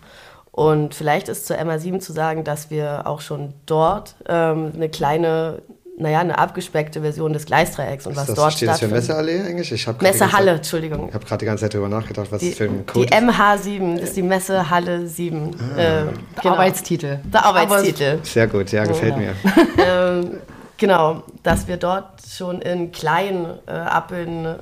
[0.52, 5.62] Und vielleicht ist zur MH7 zu sagen, dass wir auch schon dort ähm, eine kleine,
[5.98, 9.10] naja, eine abgespeckte Version des Gleisdreiecks und Ist was das, dort steht das für stattfindet.
[9.10, 9.72] Messeallee eigentlich?
[9.74, 11.00] Ich hab die Messehalle, ganze Entschuldigung.
[11.00, 12.84] Zeit- Ich habe gerade die ganze Zeit darüber nachgedacht, was Die, das für ein die
[12.86, 13.14] Code ist.
[13.14, 15.52] MH7 ist die Messehalle 7.
[15.76, 15.78] Ah.
[15.78, 16.04] Äh,
[16.42, 17.20] Der Arbeitstitel.
[17.26, 18.20] der Arbeitstitel.
[18.24, 19.34] Sehr gut, ja, gefällt mir.
[19.86, 20.38] ähm,
[20.78, 24.56] genau, dass wir dort schon in klein äh, abbilden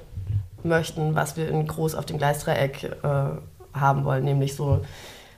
[0.64, 4.82] möchten, was wir in groß auf dem Gleisdreieck äh, haben wollen, nämlich so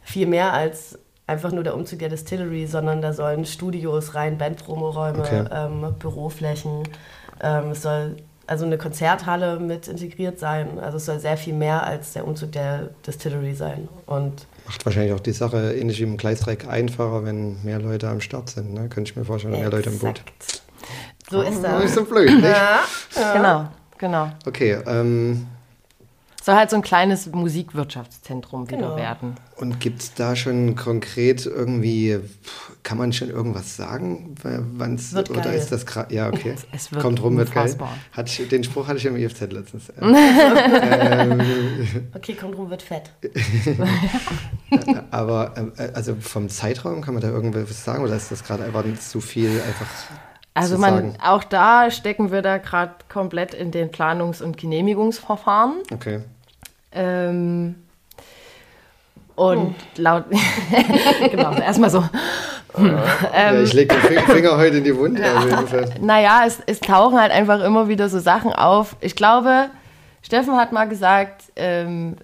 [0.04, 5.20] viel mehr als einfach nur der Umzug der Distillery, sondern da sollen Studios rein, Bandpromoräume,
[5.20, 5.46] Okay.
[5.52, 6.84] ähm, Büroflächen,
[7.42, 10.80] ähm, es soll also eine Konzerthalle mit integriert sein.
[10.80, 13.88] Also es soll sehr viel mehr als der Umzug der Distillery sein.
[14.06, 18.22] Und Macht wahrscheinlich auch die Sache ähnlich wie im Gleisdreieck einfacher, wenn mehr Leute am
[18.22, 18.74] Start sind.
[18.74, 18.88] Ne?
[18.90, 20.22] Könnte ich mir vorstellen, mehr Leute im Boot.
[21.30, 21.96] So ist Das ist das.
[21.96, 22.44] so blöd, nicht?
[22.46, 24.30] Ja, Genau, genau.
[24.46, 25.48] Okay, ähm,
[26.44, 28.96] Soll halt so ein kleines Musikwirtschaftszentrum wieder Genau.
[28.96, 29.34] werden.
[29.58, 32.20] und gibt es da schon konkret irgendwie,
[32.84, 34.36] kann man schon irgendwas sagen?
[34.44, 35.56] Wann es Wird oder geil.
[35.56, 36.54] ist das gerade, ja, okay.
[36.72, 37.76] Es wird Kommt rum, wird geil.
[38.12, 39.92] Hat ich, den Spruch hatte ich im IFZ letztens.
[40.00, 41.42] ähm,
[42.16, 43.10] Okay, kommt rum, wird fett.
[45.12, 48.84] aber äh, also vom Zeitraum kann man da irgendwas sagen oder ist das gerade einfach
[49.00, 49.88] zu viel einfach
[50.56, 51.18] Also man, sagen?
[51.22, 55.74] auch da stecken wir da gerade komplett in den Planungs- und Genehmigungsverfahren.
[55.94, 56.22] Okay.
[56.94, 57.76] Ähm,
[59.36, 60.24] und laut,
[61.30, 62.06] genau, erstmal so.
[62.78, 65.22] ja, ich lege den Finger, heute in die Wunde.
[66.00, 68.96] Naja, es, es tauchen halt einfach immer wieder so Sachen auf.
[69.02, 69.70] Ich glaube,
[70.22, 72.16] Steffen hat mal gesagt, ähm,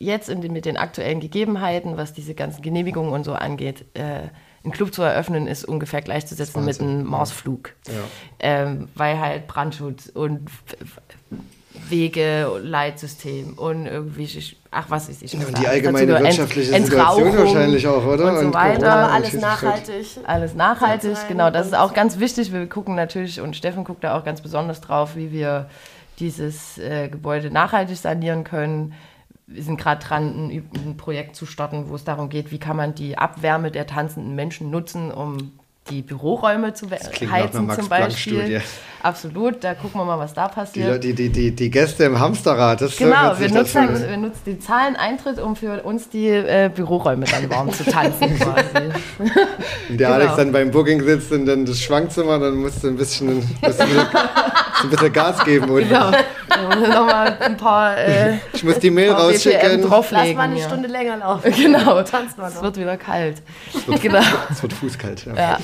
[0.00, 4.28] jetzt in den, mit den aktuellen Gegebenheiten, was diese ganzen Genehmigungen und so angeht, äh,
[4.62, 7.70] einen Club zu eröffnen, ist ungefähr gleichzusetzen mit einem Marsflug.
[7.86, 7.92] Ja.
[8.40, 10.50] Ähm, weil halt Brandschutz und
[11.88, 14.28] Wege, Leitsystem und irgendwie,
[14.70, 15.32] ach was ist ich.
[15.32, 18.26] Ja, und die allgemeine wirtschaftliche Ent Situation wahrscheinlich auch, oder?
[18.26, 18.92] Und so Und weiter.
[18.92, 20.06] aber alles nachhaltig.
[20.24, 21.50] Alles nachhaltig, genau.
[21.50, 22.52] Das ist auch ganz wichtig.
[22.52, 25.70] Wir gucken natürlich, und Steffen guckt da auch ganz besonders drauf, wie wir
[26.18, 28.94] dieses äh, Gebäude nachhaltig sanieren können.
[29.52, 32.76] Wir sind gerade dran, ein, ein Projekt zu starten, wo es darum geht, wie kann
[32.76, 35.52] man die Abwärme der tanzenden Menschen nutzen, um
[35.90, 37.88] die Büroräume zu einer heizen zum.
[37.88, 38.62] Beispiel.
[39.02, 41.02] Absolut, da gucken wir mal, was da passiert.
[41.02, 44.58] Die, die, die, die Gäste im Hamsterrad, das Genau, wir das nutzen, wir nutzen die
[44.58, 48.88] Zahlen Eintritt, um für uns die äh, Büroräume dann warm zu tanzen quasi.
[49.18, 50.12] Und der Genau.
[50.12, 53.88] Alex dann beim Booking sitzt und dann das Schwankzimmer, dann musst du ein bisschen, bisschen,
[54.82, 55.70] ein bisschen Gas geben.
[55.70, 56.10] Und Genau.
[56.88, 59.82] Nochmal ein paar, äh, Ich muss die Mail rausschicken.
[59.88, 60.66] Lass mal eine ja.
[60.66, 61.52] Stunde länger laufen.
[61.52, 63.36] Genau, Tanzt mal es wird wieder kalt.
[64.02, 64.20] Genau.
[64.50, 65.26] Es wird fußkalt.
[65.26, 65.34] Ja.
[65.34, 65.58] Ja,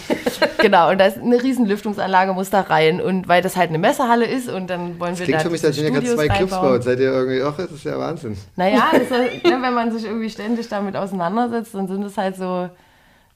[0.59, 0.91] genau.
[0.91, 3.01] Und da ist eine riesen Lüftungsanlage, muss da rein.
[3.01, 5.65] Und weil das halt eine Messehalle ist und dann wollen wir Klingt da für mich,
[5.65, 6.83] als wenn ihr gerade zwei Clubs baut.
[6.85, 8.37] Seid ihr irgendwie, ach, das ist ja Wahnsinn.
[8.55, 12.37] Naja, das halt, ne, wenn man sich irgendwie ständig damit auseinandersetzt, dann sind es halt
[12.37, 12.71] so.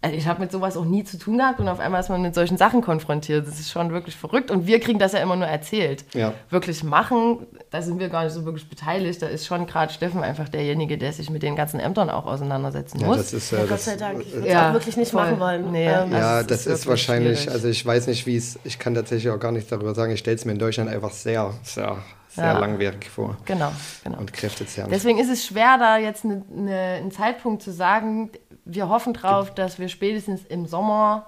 [0.02, 2.22] Also ich habe mit sowas auch nie zu tun gehabt und auf einmal ist man
[2.22, 3.46] mit solchen Sachen konfrontiert.
[3.46, 4.50] Das ist schon wirklich verrückt.
[4.50, 6.06] Und wir kriegen das ja immer nur erzählt.
[6.14, 6.32] Ja.
[6.48, 9.20] Wirklich machen, da sind wir gar nicht so wirklich beteiligt.
[9.20, 12.98] Da ist schon gerade Steffen einfach derjenige, der sich mit den ganzen Ämtern auch auseinandersetzen
[13.00, 13.18] Ja, muss.
[13.18, 14.20] das ist, äh, Ja, Gott das, sei Dank.
[14.22, 15.22] Ich würde Ja, auch wirklich nicht voll.
[15.22, 15.70] machen wollen.
[15.70, 15.86] Nee.
[15.86, 17.52] Ähm, ja, Also das ist ist, wahrscheinlich, schwierig.
[17.54, 20.12] also ich weiß nicht, wie es, ich kann tatsächlich auch gar nichts darüber sagen.
[20.12, 22.58] Ich stelle es mir in Deutschland einfach sehr, sehr, sehr Ja.
[22.58, 23.70] langwierig vor Genau,
[24.02, 24.16] genau.
[24.18, 24.90] und kräftezehrend.
[24.94, 28.30] Deswegen ist es schwer, da jetzt ne, ne, einen Zeitpunkt zu sagen.
[28.72, 31.26] Wir hoffen drauf, dass wir spätestens im Sommer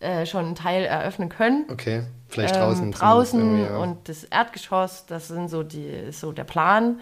[0.00, 1.64] äh, schon einen Teil eröffnen können.
[1.70, 2.76] Okay, vielleicht Ähm, draußen.
[2.92, 3.76] zumindest draußen ja.
[3.78, 7.00] und das Erdgeschoss, das sind so die, ist so der Plan,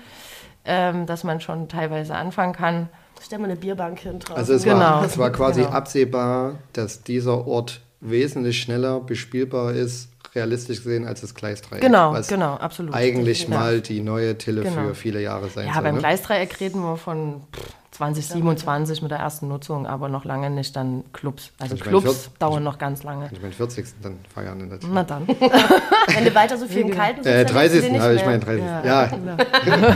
[0.65, 2.89] ähm, dass man schon teilweise anfangen kann.
[3.23, 4.37] Stell mal eine Bierbank hin draußen.
[4.37, 4.79] Also es, Genau.
[4.81, 5.73] war, es war quasi Genau.
[5.73, 11.81] absehbar, dass dieser Ort wesentlich schneller bespielbar ist, realistisch gesehen, als das Gleisdreieck.
[11.81, 12.95] Genau, was genau, absolut.
[12.95, 13.59] eigentlich Ja.
[13.59, 14.89] mal die neue Tille Genau.
[14.89, 15.83] für viele Jahre sein Ja, soll.
[15.85, 16.01] beim ne?
[16.01, 21.05] Gleisdreieck reden wir von pff, 2027 mit der ersten Nutzung, aber noch lange nicht dann
[21.13, 21.53] Clubs.
[21.61, 23.29] Also Ich meine, Clubs dauern noch ganz lange.
[23.33, 23.87] Ich meinen 40.
[24.03, 24.93] dann feiern in der Tille.
[24.93, 25.27] Na dann.
[25.29, 27.93] Wenn du weiter so viel im Kalten sitzt, Äh, dann willst du 30.
[27.93, 28.65] den habe ich meinen 30.
[28.65, 28.83] Ja.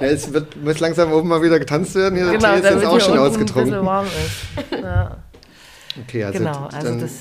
[0.00, 0.06] Ja.
[0.08, 2.16] es wird, muss langsam oben mal wieder getanzt werden.
[2.16, 3.86] Hier, der Genau, Tee ist jetzt auch schon unten ein bisschen ausgetrunken.
[3.86, 4.82] warm ist.
[4.82, 5.16] Ja.
[6.04, 7.12] Okay, also, genau, also dann, das,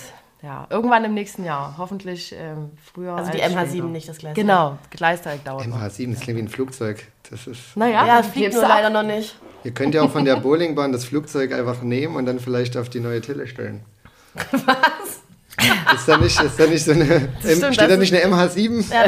[0.41, 3.13] ja, irgendwann im nächsten Jahr, hoffentlich ähm, früher.
[3.15, 3.83] Also die als MH7, später.
[3.87, 4.33] nicht das Gleis.
[4.35, 5.77] Genau, Gleisteig dauert noch.
[5.81, 7.03] MH7, das klingt wie ein Flugzeug.
[7.29, 9.35] Das ist, Naja, Ja, es fliegt nur leider noch nicht.
[9.63, 12.89] Ihr könnt ja auch von der Bowlingbahn das Flugzeug einfach nehmen und dann vielleicht auf
[12.89, 13.81] die neue Tille stellen.
[14.51, 15.21] Was?
[15.95, 17.29] Ist da nicht, ist da nicht so eine.
[17.41, 18.91] Stimmt, steht da nicht eine MH7?
[18.91, 19.03] Ja.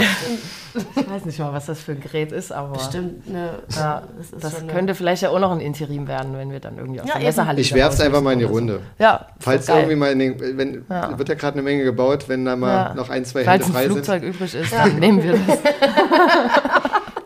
[0.95, 4.31] Ich weiß nicht mal, was das für ein Gerät ist, aber Stimmt, ne, Ja, das
[4.33, 6.99] ist das eine- könnte vielleicht ja auch noch ein Interim werden, wenn wir dann irgendwie
[6.99, 7.27] aus Ja, der eben.
[7.29, 8.81] Messehalle Ich werf's raus einfach mal in die Runde.
[8.97, 9.03] so.
[9.03, 11.15] Ja, Falls irgendwie mal in den, wenn, Ja.
[11.17, 12.93] wird ja gerade eine Menge gebaut, wenn da mal Ja.
[12.95, 13.91] noch ein, zwei Falls Hände ein frei sind.
[13.93, 15.59] Flugzeug übrig ist, dann nehmen wir das.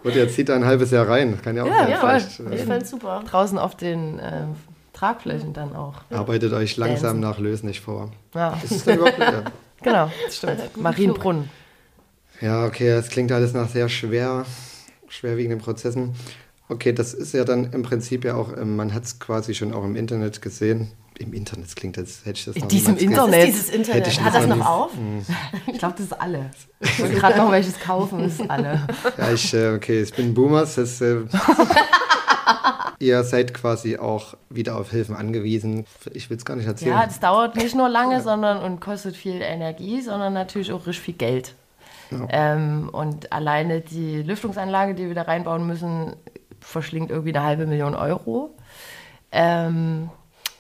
[0.08, 1.32] Wird jetzt zieht da ein halbes Jahr rein.
[1.34, 3.24] Das kann ja auch Ja, sein, ja, vielleicht, Ich äh, fände super.
[3.30, 4.44] Draußen auf den äh,
[4.94, 5.96] Tragflächen dann auch.
[6.10, 8.12] Arbeitet euch langsam nach Lösnich vor.
[8.34, 9.44] Ja, Ist es denn überhaupt, ja.
[9.84, 10.78] genau, das stimmt.
[10.78, 11.50] Marienbrunn.
[12.42, 14.46] ja, okay, das klingt alles nach sehr schwer,
[15.08, 16.16] schwerwiegenden Prozessen.
[16.70, 19.74] Okay, das ist ja dann im Prinzip ja auch, ähm, man hat es quasi schon
[19.74, 20.92] auch im Internet gesehen.
[21.18, 23.34] Im Internet das klingt, als hätte ich das In noch diesem niemals Internet.
[23.34, 24.08] Das ist dieses Hätte Internet.
[24.08, 24.92] ich Hat das nicht noch auf?
[25.66, 26.52] Ich glaube, das ist alle.
[26.80, 28.88] Ich wollte gerade noch welches kaufen, das ist alle.
[29.18, 30.76] Ja, ich, äh, okay, ich bin Boomers.
[30.76, 31.22] Das, äh,
[33.00, 35.86] ihr seid quasi auch wieder auf Hilfen angewiesen.
[36.14, 36.92] Ich will es gar nicht erzählen.
[36.92, 41.04] Ja, das dauert nicht nur lange, sondern und kostet viel Energie, sondern natürlich auch richtig
[41.04, 41.56] viel Geld.
[42.30, 46.14] Ähm, und alleine die Lüftungsanlage, die wir da reinbauen müssen,
[46.60, 48.56] verschlingt irgendwie eine halbe Million Euro.
[49.32, 50.10] Ähm,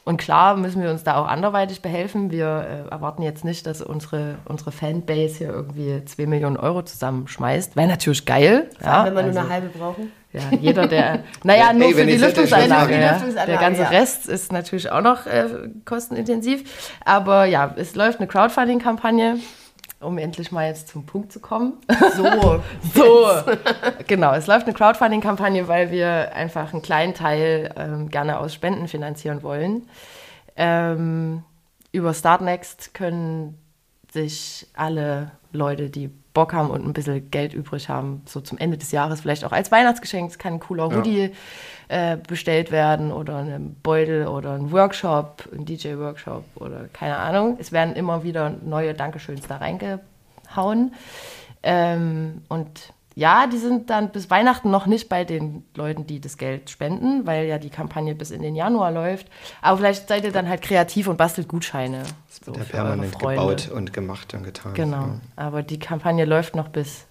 [0.04, 2.32] und klar müssen wir uns da auch anderweitig behelfen.
[2.32, 7.76] Wir äh, erwarten jetzt nicht, dass unsere, unsere Fanbase hier irgendwie 2 Millionen Euro zusammenschmeißt.
[7.76, 8.70] Wäre natürlich geil.
[8.82, 10.12] Ja, Wenn wir nur also- eine halbe brauchen.
[10.32, 11.24] ja, jeder, der.
[11.44, 12.94] Naja, Ey, nur wenn für die Lüftungsanlage.
[12.94, 13.12] Ja.
[13.12, 13.90] Lüftungsanlage, Der ganze ja.
[13.90, 15.46] Rest ist natürlich auch noch äh,
[15.84, 16.96] kostenintensiv.
[17.04, 19.40] Aber ja, es läuft eine Crowdfunding-Kampagne,
[20.00, 21.74] um endlich mal jetzt zum Punkt zu kommen.
[22.16, 22.62] So.
[22.94, 23.28] So,
[24.08, 24.34] genau.
[24.34, 29.44] Es läuft eine Crowdfunding-Kampagne, weil wir einfach einen kleinen Teil ähm, gerne aus Spenden finanzieren
[29.44, 29.88] wollen.
[30.56, 31.44] Ähm,
[31.92, 33.58] über Startnext können
[34.12, 38.78] sich alle Leute, die Bock haben und ein bisschen Geld übrig haben, so zum Ende
[38.78, 41.32] des Jahres vielleicht auch als Weihnachtsgeschenk, es kann ein cooler Ja.
[41.90, 47.56] Äh, bestellt werden oder ein Beutel oder ein Workshop, ein DJ-Workshop oder keine Ahnung.
[47.62, 50.94] Es werden immer wieder neue Dankeschöns da reingehauen.
[51.64, 56.38] Ähm, und ja, die sind dann bis Weihnachten noch nicht bei den Leuten, die das
[56.38, 59.28] Geld spenden, weil ja die Kampagne bis in den Januar läuft.
[59.62, 62.04] Aber vielleicht seid ihr dann halt kreativ und bastelt Gutscheine.
[62.28, 64.74] Das wird so ja permanent gebaut und gemacht und getan.
[64.74, 64.98] Genau.
[64.98, 65.20] Ja.
[65.38, 67.08] Aber die Kampagne läuft noch bis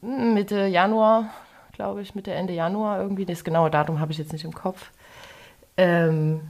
[0.00, 1.30] Mitte Januar,
[1.74, 3.26] glaube ich, Mitte, Ende Januar irgendwie.
[3.26, 4.90] Das genaue Datum habe ich jetzt nicht im Kopf.
[5.76, 6.40] Ähm,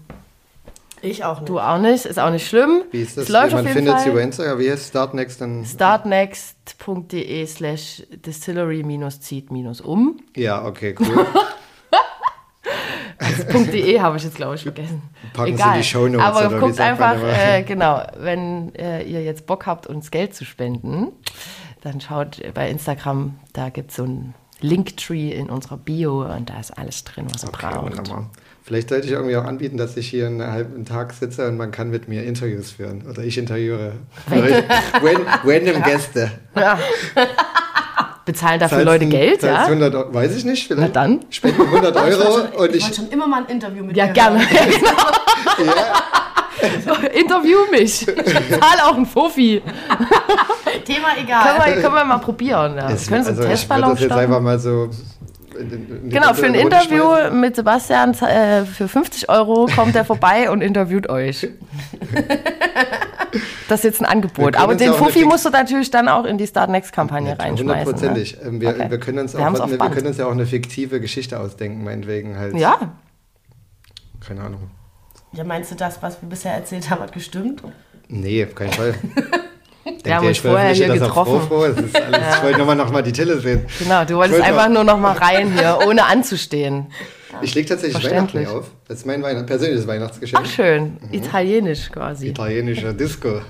[1.04, 1.48] ich auch nicht.
[1.48, 2.82] Du auch nicht, ist auch nicht schlimm.
[2.90, 3.24] Wie ist das?
[3.24, 4.58] Es läuft Man findet sie über Instagram.
[4.58, 5.64] Wie heißt Startnext dann?
[5.64, 10.20] Startnext.de slash distillery-zieht-um.
[10.34, 11.26] Ja, okay, cool.
[13.18, 15.02] also .de habe ich jetzt, glaube ich, vergessen.
[15.34, 15.74] Packen Egal.
[15.74, 19.86] Sie die Show Notes Aber guckt einfach, äh, genau, wenn äh, ihr jetzt Bock habt,
[19.86, 21.12] uns Geld zu spenden,
[21.82, 26.58] dann schaut bei Instagram, da gibt es so ein Linktree in unserer Bio und da
[26.58, 27.98] ist alles drin, was ihr okay, braucht.
[27.98, 28.30] Wunderbar.
[28.62, 31.70] Vielleicht sollte ich irgendwie auch anbieten, dass ich hier einen halben Tag sitze und man
[31.70, 33.04] kann mit mir Interviews führen.
[33.06, 33.92] Oder ich interviewe
[34.26, 36.30] random Gäste.
[36.56, 36.78] Ja.
[38.24, 39.64] Bezahlen dafür Zahlst Leute Geld, ja?
[39.64, 40.94] 100, weiß ich nicht, vielleicht.
[40.94, 41.26] Na dann.
[41.28, 42.08] Spenden 100 Euro.
[42.08, 44.12] ich wollte schon, ich, schon immer mal ein Interview mit ja, dir.
[44.14, 44.40] Gerne.
[45.56, 45.76] Ja, gerne.
[45.76, 46.23] ja.
[47.14, 48.06] Interview mich.
[48.16, 49.62] Ich zahle auch einen Fofi.
[50.84, 51.44] Thema egal.
[51.44, 52.76] Können wir, können wir mal probieren.
[52.76, 52.90] Ja.
[52.90, 54.88] Es, können also einen Testballon ich das jetzt einfach mal so
[56.08, 61.08] genau, für ein Interview mit Sebastian äh, für 50 Euro kommt er vorbei und interviewt
[61.08, 61.48] euch.
[63.68, 64.56] das ist jetzt ein Angebot.
[64.56, 67.66] Aber den Fuffi musst du natürlich dann auch in die Start Next-Kampagne ja, reinschmeißen.
[67.66, 67.72] Ne?
[67.84, 68.38] Hundertprozentig.
[68.42, 68.60] Ne?
[68.60, 68.90] Wir, okay.
[68.90, 71.84] wir, können uns wir, auch, wir, wir können uns ja auch eine fiktive Geschichte ausdenken,
[71.84, 72.56] meinetwegen halt.
[72.56, 72.78] Ja.
[74.26, 74.70] Keine Ahnung.
[75.34, 77.62] Ja, meinst du, das, was wir bisher erzählt haben, hat gestimmt?
[78.08, 78.94] Nee, auf keinen Fall.
[80.02, 81.40] Wir haben uns vorher hier getroffen.
[81.50, 82.36] Alles, ja.
[82.36, 83.66] Ich wollte nochmal noch mal die Tille sehen.
[83.78, 86.86] Genau, du wolltest einfach nur noch mal rein hier, ohne anzustehen.
[87.42, 88.70] Ich lege tatsächlich Weihnachten auf.
[88.88, 90.42] Das ist mein Weihnacht persönliches Weihnachtsgeschenk.
[90.42, 91.12] Ach schön, mhm.
[91.12, 92.28] italienisch quasi.
[92.28, 93.40] Italienischer Disco.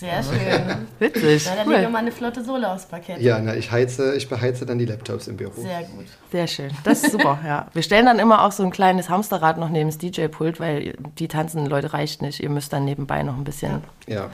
[0.00, 0.86] Sehr schön.
[0.98, 1.44] Witzig.
[1.44, 1.74] Dann cool.
[1.74, 3.20] legen wir mal eine flotte Sohle aufs Parkett.
[3.20, 5.60] Ja, na, ich heize, ich beheize dann die Laptops im Büro.
[5.60, 6.06] Sehr gut.
[6.32, 6.70] Sehr schön.
[6.84, 7.66] Das ist super, ja.
[7.74, 11.28] Wir stellen dann immer auch so ein kleines Hamsterrad noch neben das DJ-Pult, weil die
[11.28, 12.40] tanzenden Leute reicht nicht.
[12.40, 14.30] Ihr müsst dann nebenbei noch ein bisschen ja.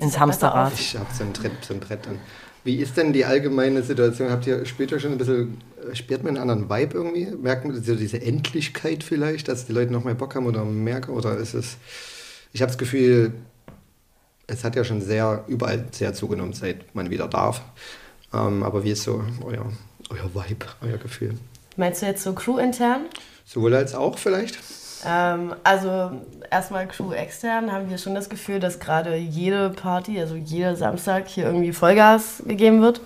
[0.00, 0.72] ins Hamsterrad.
[0.72, 2.18] Ich habe so ein Brett, so ein Brett dann.
[2.64, 4.30] Wie ist denn die allgemeine Situation?
[4.30, 5.58] Habt ihr später schon ein bisschen,
[5.90, 7.26] äh, spürt man einen anderen Vibe irgendwie?
[7.36, 11.12] Merkt man so diese Endlichkeit vielleicht, dass die Leute noch mehr Bock haben oder merken?
[11.12, 11.76] Oder ist es,
[12.54, 13.34] ich habe das Gefühl,
[14.50, 17.62] es hat ja schon sehr, überall sehr zugenommen, seit man wieder darf.
[18.32, 19.66] Ähm, aber wie ist so euer,
[20.10, 21.34] euer Vibe, euer Gefühl?
[21.76, 23.06] Meinst du jetzt so Crew-intern?
[23.44, 24.58] Sowohl als auch vielleicht?
[25.06, 26.12] Ähm, also
[26.50, 31.28] erstmal Crew extern haben wir schon das Gefühl, dass gerade jede Party, also jeder Samstag
[31.28, 33.00] hier irgendwie Vollgas gegeben wird.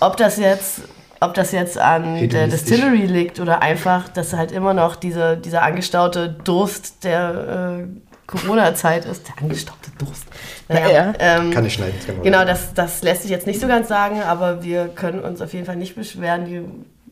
[0.00, 0.82] Ob das jetzt,
[1.20, 5.62] ob das jetzt an der Distillery liegt oder einfach, dass halt immer noch diese, dieser
[5.62, 9.28] angestaute Durst der äh, Corona-Zeit ist.
[9.28, 10.24] Der angestaute Durst.
[10.68, 11.94] Naja, ja, ähm, Kann ich schneiden.
[12.06, 15.40] Genau, genau das, das lässt sich jetzt nicht so ganz sagen, aber wir können uns
[15.40, 16.44] auf jeden Fall nicht beschweren.
[16.44, 16.62] Die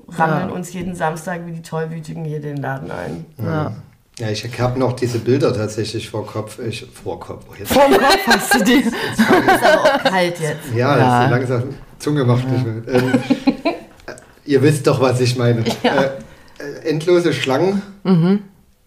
[0.09, 0.55] rammeln ja.
[0.55, 3.25] uns jeden Samstag wie die Tollwütigen hier den Laden ein.
[3.39, 3.73] Ja.
[4.19, 6.61] Ja, ich habe noch diese Bilder tatsächlich vor Kopf.
[6.61, 7.47] Ich, vor Kopf.
[7.51, 7.73] Oh, jetzt.
[7.73, 8.73] Vor Kopf hast du die.
[8.75, 8.93] ist
[9.29, 10.73] aber auch kalt jetzt.
[10.73, 11.29] Ja, ja.
[11.29, 11.75] Langsam.
[11.99, 12.95] Zunge macht nicht mehr.
[12.95, 13.13] Ähm,
[14.45, 15.65] ihr wisst doch, was ich meine.
[15.83, 16.03] Ja.
[16.03, 16.11] Äh,
[16.59, 17.83] äh endlose Schlangen.
[18.05, 18.43] Mhm.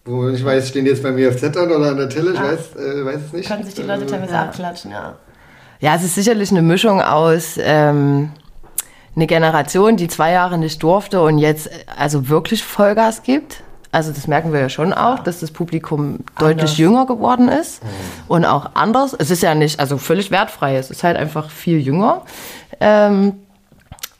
[0.08, 2.40] Wo ich weiß, stehen die jetzt bei mir auf Zettern oder an der Tille, ich
[2.40, 3.48] weiß, äh, weiß es nicht.
[3.48, 4.42] Können sich die Leute ähm, teilweise ja.
[4.42, 5.16] abklatschen, ja.
[5.80, 8.30] Ja, es ist sicherlich eine Mischung aus ähm,
[9.14, 13.62] eine Generation, die zwei Jahre nicht durfte und jetzt äh, also wirklich Vollgas gibt.
[13.92, 16.38] Also das merken wir ja schon auch, dass das Publikum anders.
[16.38, 17.88] deutlich jünger geworden ist mhm.
[18.28, 19.14] und auch anders.
[19.18, 22.22] Es ist ja nicht, also völlig wertfrei, es ist halt einfach viel jünger.
[22.80, 23.34] Ähm,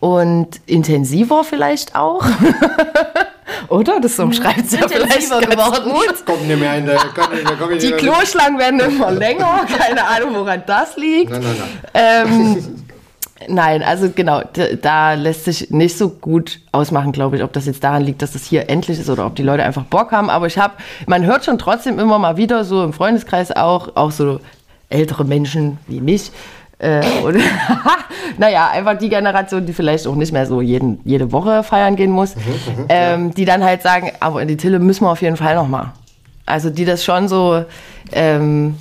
[0.01, 2.24] und intensiver vielleicht auch.
[3.68, 4.00] Oder?
[4.00, 5.92] Das umschreibt es ja vielleicht ganz geworden.
[5.92, 6.26] gut.
[6.26, 9.66] Kommt nicht mehr in der, kommt nicht mehr, kommt nicht Die Kloschlangen werden immer länger.
[9.78, 11.30] Keine Ahnung, woran das liegt.
[11.30, 11.56] Nein, nein,
[11.92, 12.26] nein.
[12.26, 12.84] Ähm,
[13.48, 14.42] nein, also genau,
[14.82, 18.32] da lässt sich nicht so gut ausmachen, glaube ich, ob das jetzt daran liegt, dass
[18.32, 20.30] das hier endlich ist oder ob die Leute einfach Bock haben.
[20.30, 20.74] Aber ich habe,
[21.06, 24.40] man hört schon trotzdem immer mal wieder so im Freundeskreis auch, auch so
[24.90, 26.32] ältere Menschen wie mich,
[26.78, 27.36] äh, und
[28.38, 32.10] naja, einfach die Generation, die vielleicht auch nicht mehr so jeden, jede Woche feiern gehen
[32.10, 33.34] muss, mhm, mhm ähm, ja.
[33.34, 35.92] die dann halt sagen, aber in die Tille müssen wir auf jeden Fall nochmal.
[36.46, 37.64] Also die das schon so,
[38.12, 38.76] ähm,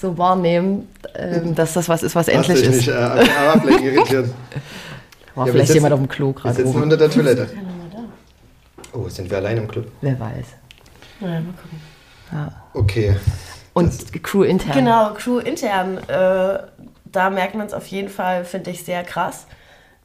[0.00, 2.76] so wahrnehmen, ähm, dass das was ist, was endlich ist.
[2.76, 4.32] Nicht, äh, Arablenken irritieren.
[5.34, 6.56] War ja, vielleicht jemand auf dem Klo gerade.
[6.56, 6.82] Wir sitzen oben.
[6.84, 7.48] unter der Toilette.
[8.92, 9.86] Oh, sind wir allein im Club?
[10.00, 10.46] Wer weiß.
[11.20, 11.80] Ja, mal gucken.
[12.32, 12.52] Ja.
[12.74, 13.16] Okay.
[13.78, 14.74] Und Crew intern.
[14.74, 15.98] Genau, Crew intern.
[16.08, 16.58] Äh,
[17.04, 19.46] da merkt man es auf jeden Fall, finde ich, sehr krass,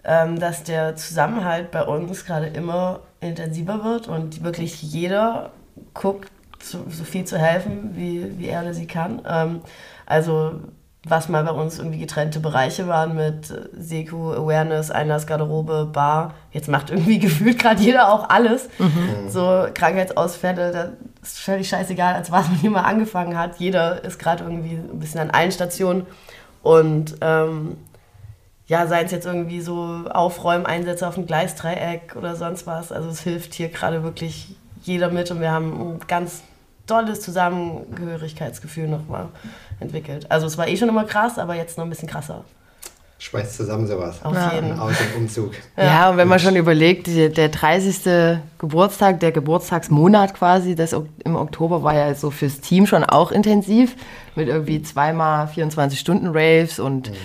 [0.03, 5.51] ähm, dass der Zusammenhalt bei uns gerade immer intensiver wird und wirklich jeder
[5.93, 9.21] guckt, so, so viel zu helfen, wie, wie er oder sie kann.
[9.27, 9.61] Ähm,
[10.05, 10.61] also
[11.05, 16.33] was mal bei uns irgendwie getrennte Bereiche waren mit Seku, Awareness, Einlassgarderobe, Bar.
[16.51, 18.69] Jetzt macht irgendwie gefühlt gerade jeder auch alles.
[18.79, 19.29] Mhm.
[19.29, 20.89] So Krankheitsausfälle, das
[21.21, 23.57] ist völlig scheißegal, als was man hier mal angefangen hat.
[23.59, 26.05] Jeder ist gerade irgendwie ein bisschen an allen Stationen.
[26.61, 27.77] Und ähm,
[28.67, 32.93] ja, seien es jetzt irgendwie so Aufräumeinsätze auf dem Gleisdreieck oder sonst was.
[32.93, 36.43] Also es hilft hier gerade wirklich jeder mit und wir haben ein ganz
[36.87, 39.27] tolles Zusammengehörigkeitsgefühl nochmal
[39.83, 40.31] entwickelt.
[40.31, 42.43] Also es war eh schon immer krass, aber jetzt noch ein bisschen krasser.
[43.23, 44.19] Schweißt zusammen sowas.
[44.21, 44.53] Auf ja.
[44.53, 44.77] jeden.
[44.77, 45.53] Aus dem Umzug.
[45.77, 45.83] Ja.
[45.83, 48.41] ja, und wenn man schon überlegt, die, der 30.
[48.57, 53.95] Geburtstag, der Geburtstagsmonat quasi, das im Oktober war ja so fürs Team schon auch intensiv,
[54.35, 57.15] mit irgendwie zweimal 24 Stunden Raves und mhm.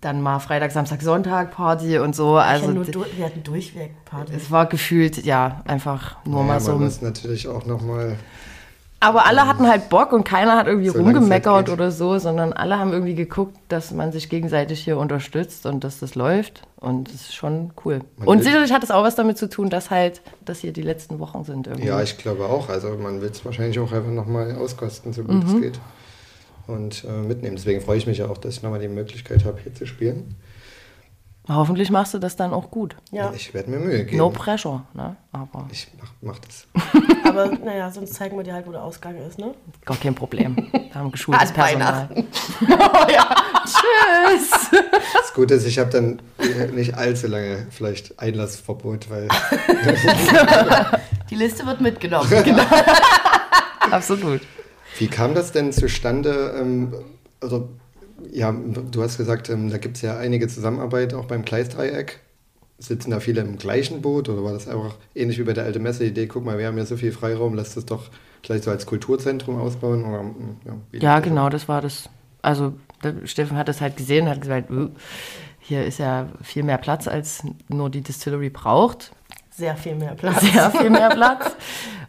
[0.00, 2.36] dann mal Freitag, Samstag, Sonntag Party und so.
[2.36, 4.32] Also wir hatten durchweg Party.
[4.34, 6.72] Es war gefühlt, ja, einfach nur ja, mal so.
[6.72, 8.16] Man muss natürlich auch nochmal
[9.02, 12.78] aber alle hatten halt Bock und keiner hat irgendwie so rumgemeckert oder so, sondern alle
[12.78, 16.62] haben irgendwie geguckt, dass man sich gegenseitig hier unterstützt und dass das läuft.
[16.76, 18.02] Und das ist schon cool.
[18.16, 20.82] Man und sicherlich hat es auch was damit zu tun, dass halt, dass hier die
[20.82, 21.66] letzten Wochen sind.
[21.66, 21.88] Irgendwie.
[21.88, 22.68] Ja, ich glaube auch.
[22.68, 25.54] Also man will es wahrscheinlich auch einfach nochmal auskosten, so gut mhm.
[25.54, 25.80] es geht.
[26.68, 27.56] Und äh, mitnehmen.
[27.56, 30.36] Deswegen freue ich mich ja auch, dass ich nochmal die Möglichkeit habe, hier zu spielen.
[31.48, 32.94] Hoffentlich machst du das dann auch gut.
[33.10, 33.32] Ja.
[33.34, 34.16] Ich werde mir Mühe geben.
[34.16, 35.16] No pressure, ne?
[35.32, 36.68] Aber ich mach, mach das.
[37.24, 39.52] Aber naja, sonst zeigen wir dir halt, wo der Ausgang ist, ne?
[39.84, 40.70] Gar kein Problem.
[40.92, 42.08] Da haben geschultes Personal.
[42.12, 42.66] oh
[43.12, 43.34] ja,
[43.64, 44.70] tschüss.
[45.12, 46.22] Das Gute ist, ich habe dann
[46.74, 49.28] nicht allzu lange vielleicht Einlassverbot, weil...
[51.28, 52.28] Die Liste wird mitgenommen.
[52.44, 52.62] Genau.
[53.90, 54.42] Absolut.
[54.98, 56.54] Wie kam das denn zustande?
[56.58, 56.94] Ähm,
[57.40, 57.68] also
[58.30, 62.20] ja, du hast gesagt, ähm, da gibt es ja einige Zusammenarbeit auch beim Gleisdreieck.
[62.78, 65.82] Sitzen da viele im gleichen Boot oder war das einfach ähnlich wie bei der alten
[65.82, 66.26] Messe-Idee?
[66.26, 68.10] Guck mal, wir haben ja so viel Freiraum, lass das doch
[68.42, 70.04] gleich so als Kulturzentrum ausbauen?
[70.04, 70.56] Oder, hm,
[70.92, 72.08] ja, ja genau, das war das.
[72.42, 72.74] Also,
[73.24, 74.88] Steffen hat das halt gesehen und hat gesagt, äh,
[75.60, 79.12] hier ist ja viel mehr Platz, als nur die Distillery braucht.
[79.50, 80.40] Sehr viel mehr Platz.
[80.52, 81.54] Sehr viel mehr Platz.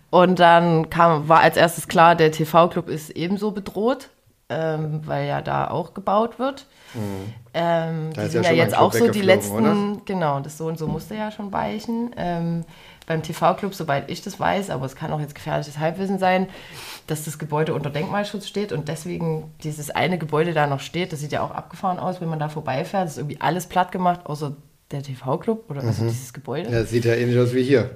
[0.10, 4.10] Und dann kam, war als erstes klar, der TV-Club ist ebenso bedroht
[4.54, 6.68] ähm, weil ja da auch gebaut wird.
[6.94, 7.34] Mhm.
[7.54, 10.02] Ähm, die sind ja, ja jetzt auch so die letzten, oder?
[10.06, 12.12] genau, das so und so musste ja schon weichen.
[12.18, 12.66] Ähm,
[13.06, 16.48] beim TV-Club, soweit ich das weiß, aber es kann auch jetzt gefährliches Halbwissen sein,
[17.08, 21.12] dass das Gebäude unter Denkmalschutz steht und deswegen dieses eine Gebäude da noch steht.
[21.12, 23.06] Das sieht ja auch abgefahren aus, wenn man da vorbeifährt.
[23.06, 24.56] Das ist irgendwie alles platt gemacht, außer
[24.92, 26.10] der TV-Club oder also mhm.
[26.10, 26.72] dieses Gebäude.
[26.72, 27.90] Ja, das sieht ja ähnlich aus wie hier.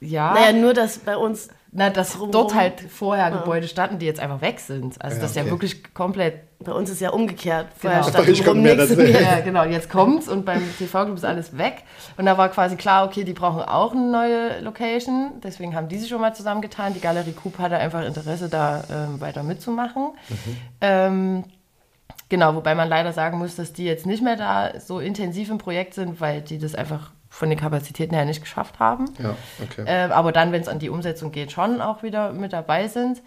[0.00, 0.32] Ja.
[0.32, 3.38] Naja, nur, dass bei uns na, dass rum, dort halt vorher ja.
[3.38, 5.00] Gebäude standen, die jetzt einfach weg sind.
[5.00, 5.46] Also ja, das ist okay.
[5.46, 6.58] ja wirklich komplett.
[6.58, 7.68] Bei uns ist ja umgekehrt.
[7.78, 8.10] Vorher genau.
[8.10, 9.22] stand nichts mehr.
[9.22, 9.64] Ja, genau.
[9.64, 11.84] Jetzt kommt's und beim TV-Club ist alles weg.
[12.16, 15.40] Und da war quasi klar, okay, die brauchen auch eine neue Location.
[15.42, 16.92] Deswegen haben die sich schon mal zusammengetan.
[16.92, 20.10] Die Galerie Coop hatte einfach Interesse, da ähm, weiter mitzumachen.
[20.28, 20.56] Mhm.
[20.80, 21.44] Ähm,
[22.28, 25.58] genau, wobei man leider sagen muss, dass die jetzt nicht mehr da so intensiv im
[25.58, 29.06] Projekt sind, weil die das einfach von den Kapazitäten her nicht geschafft haben.
[29.18, 29.84] Ja, okay.
[29.86, 33.22] Äh, aber dann, wenn es an die Umsetzung geht, schon auch wieder mit dabei sind.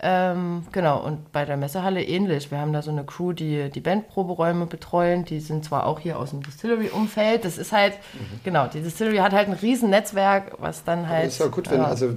[0.00, 2.52] Ähm, genau, und bei der Messehalle ähnlich.
[2.52, 5.24] Wir haben da so eine Crew, die die Bandproberäume betreuen.
[5.24, 7.44] Die sind zwar auch hier aus dem Distillery-Umfeld.
[7.44, 8.40] Das ist halt, mhm.
[8.44, 11.26] genau, die Distillery hat halt ein riesen Netzwerk, was dann halt.
[11.26, 12.14] Das ist ja gut, wenn, äh, also,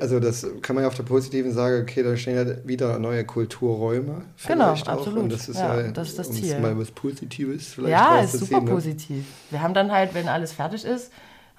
[0.00, 3.24] also das kann man ja auf der positiven sagen, okay, da stehen ja wieder neue
[3.24, 4.22] Kulturräume.
[4.46, 5.22] Genau, absolut.
[5.22, 6.60] Und das ist ja, ja das ist das Ziel.
[6.60, 8.70] mal was Positives vielleicht Ja, ist super ne?
[8.70, 9.24] positiv.
[9.48, 11.10] Wir haben dann halt, wenn alles fertig ist,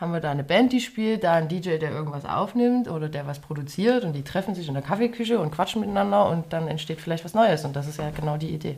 [0.02, 3.28] haben wir da eine Band, die spielt, da ein DJ, der irgendwas aufnimmt oder der
[3.28, 7.00] was produziert und die treffen sich in der Kaffeeküche und quatschen miteinander und dann entsteht
[7.00, 8.78] vielleicht was Neues und das ist ja genau die Idee.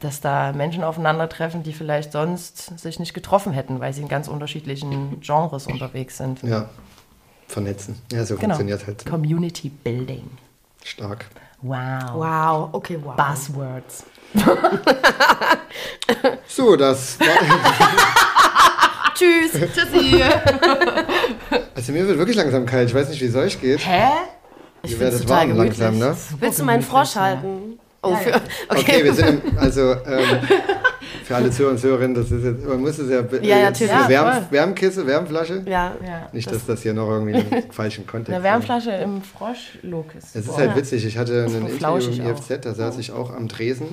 [0.00, 4.28] Dass da Menschen aufeinandertreffen, die vielleicht sonst sich nicht getroffen hätten, weil sie in ganz
[4.28, 6.42] unterschiedlichen Genres unterwegs sind.
[6.42, 6.68] Ja,
[7.48, 7.98] vernetzen.
[8.12, 8.56] Ja, so genau.
[8.56, 9.06] funktioniert halt.
[9.06, 10.28] Community Building.
[10.84, 11.24] Stark.
[11.62, 12.12] Wow.
[12.12, 13.16] Wow, okay, wow.
[13.16, 14.04] Buzzwords.
[16.46, 17.26] so, das war.
[19.16, 19.52] Tschüss.
[19.74, 20.22] Tschüssi.
[21.74, 22.88] Also mir wird wirklich langsam kalt.
[22.88, 23.80] Ich weiß nicht, wie es euch geht.
[23.86, 24.08] Hä?
[24.82, 25.78] Ich Ihr werdet warm gemütlich.
[25.78, 26.16] langsam, ne?
[26.38, 27.78] Willst du meinen Frosch halten?
[28.02, 28.42] Oh, für, okay.
[28.68, 29.04] okay.
[29.04, 30.38] wir sind im, also ähm,
[31.24, 33.92] für alle Zuhörer und Zuhörerinnen, das ist jetzt, man muss es ja, äh, ja, natürlich.
[33.92, 35.62] eine Wärm, Wärmkisse, Wärmflasche.
[35.66, 36.28] Ja, ja.
[36.32, 39.16] Nicht, dass das hier noch irgendwie einen falschen Kontext Eine Wärmflasche haben.
[39.16, 40.36] im Froschlook ist.
[40.36, 43.48] Es ist halt witzig, ich hatte ein Interview im IFZ, da saß ich auch am
[43.48, 43.88] Tresen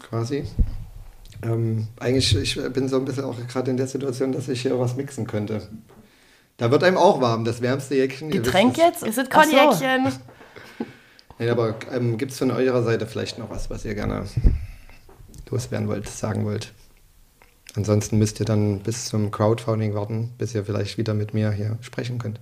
[0.00, 0.44] quasi
[1.42, 4.78] ähm, eigentlich, ich bin so ein bisschen auch gerade in der Situation, dass ich hier
[4.78, 5.68] was mixen könnte.
[6.56, 8.30] Da wird einem auch warm, das wärmste Jäckchen.
[8.30, 9.02] Getränk jetzt?
[9.02, 10.10] Ist es Konjäckchen?
[11.38, 11.48] So.
[11.50, 14.26] aber ähm, gibt es von eurer Seite vielleicht noch was, was ihr gerne
[15.50, 16.72] loswerden wollt, sagen wollt?
[17.76, 21.78] Ansonsten müsst ihr dann bis zum Crowdfunding warten, bis ihr vielleicht wieder mit mir hier
[21.80, 22.40] sprechen könnt.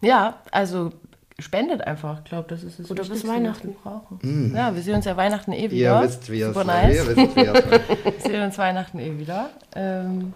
[0.00, 0.92] Ja, also
[1.38, 2.18] spendet einfach.
[2.24, 3.74] Ich glaube, das ist es Oder bis Weihnachten.
[3.82, 4.54] Brauchen.
[4.54, 6.00] Ja, wir sehen uns ja Weihnachten eh wieder.
[6.00, 6.94] Ihr wisst, wie es Super nice.
[6.96, 7.54] Ihr wisst, wie es
[8.24, 9.50] Wir sehen uns Weihnachten eh wieder.
[9.74, 10.32] Ähm,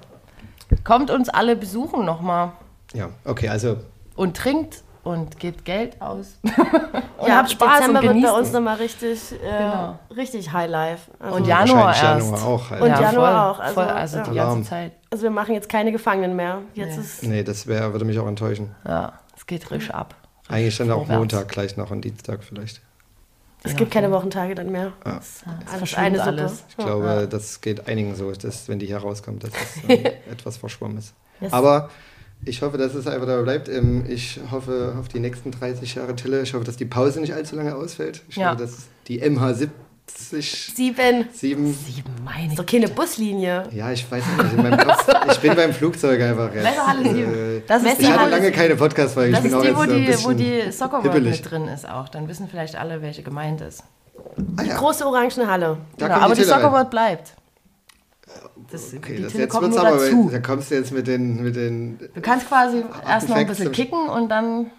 [0.85, 2.53] kommt uns alle besuchen nochmal
[2.95, 3.77] Ja, okay, also
[4.17, 6.37] und trinkt und gebt Geld aus.
[6.43, 9.99] und Ja, habt Spaß Dezember und wird genießt bei uns nochmal richtig, äh, Genau.
[10.15, 11.11] richtig Highlife.
[11.19, 12.03] Also, Und Januar erst.
[12.03, 12.71] Januar auch.
[12.71, 12.83] Halt.
[12.83, 14.23] Und ja, Januar voll, auch, also, voll, also ja.
[14.25, 14.55] die Alarm.
[14.57, 14.93] ganze Zeit.
[15.11, 16.59] also wir machen jetzt keine Gefangenen mehr.
[16.75, 17.01] Jetzt Nee.
[17.03, 18.75] ist Nee, das wär, würde mich auch enttäuschen.
[18.87, 20.15] Ja, es geht richtig ab.
[20.51, 21.07] Eigentlich dann auch.
[21.09, 22.81] Montag gleich noch und Dienstag vielleicht.
[23.63, 24.11] es Ja, gibt keine.
[24.11, 24.93] Wochentage dann mehr.
[25.07, 25.17] Ja.
[25.17, 26.29] Das ist Es alles verschwimmt eine Suppe.
[26.31, 26.65] alles.
[26.69, 29.89] Ich glaube, das geht einigen so, dass, wenn die hier rauskommt, dass es
[30.31, 31.15] etwas verschwommen ist.
[31.41, 31.53] Yes.
[31.53, 31.91] Aber
[32.45, 33.69] ich hoffe, dass es einfach dabei bleibt.
[33.69, 36.43] Ähm, Ich hoffe auf die nächsten 30 Jahre Tille.
[36.43, 38.23] Ich hoffe, dass die Pause nicht allzu lange ausfällt.
[38.29, 38.51] Ich Ja.
[38.53, 39.69] hoffe, dass die MH70
[40.31, 41.29] Sieben.
[41.33, 41.75] 7.
[41.75, 43.65] Sieben, meine Ist doch keine Buslinie.
[43.73, 44.53] Ja, ich weiß nicht.
[44.53, 46.67] In meinem Kopf, ich bin beim Flugzeug einfach jetzt.
[47.03, 47.35] Sieben.
[47.59, 49.31] Äh, Das ist die, ich hatte lange keine Podcast-Folge.
[49.31, 51.43] Ich das bin ist auch die, jetzt wo die, wo die Soccer World hibbelig.
[51.43, 52.09] mit drin ist auch.
[52.09, 53.83] Dann wissen vielleicht alle, welche gemeint ist.
[54.57, 54.77] Ah, ja.
[54.77, 55.79] Große orangene Halle.
[55.97, 56.73] Da Genau, kommt aber die Tille Soccer rein.
[56.73, 57.33] World bleibt.
[58.71, 60.29] Das, Okay, die das jetzt kommt wird's nur aber, dazu.
[60.31, 63.73] da kommst du jetzt mit den, mit den Du kannst quasi erst noch ein bisschen
[63.73, 64.71] kicken und dann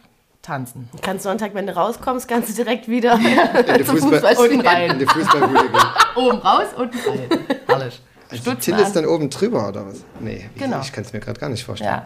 [0.42, 0.90] tanzen.
[0.92, 3.14] Du kannst Sonntag, wenn du rauskommst, kannst du direkt wieder.
[3.16, 4.36] in die, Zum Fußball.
[4.38, 4.92] Und rein.
[4.92, 5.82] in die Fußballbude gehen.
[6.16, 7.40] Oben raus, unten rein.
[7.68, 8.02] Herrlich.
[8.30, 8.94] Also Till ist an.
[8.94, 10.04] dann oben drüber, oder was?
[10.22, 10.80] Nee, Genau.
[10.82, 11.92] ich kann es mir gerade gar nicht vorstellen.
[11.92, 12.06] Ja.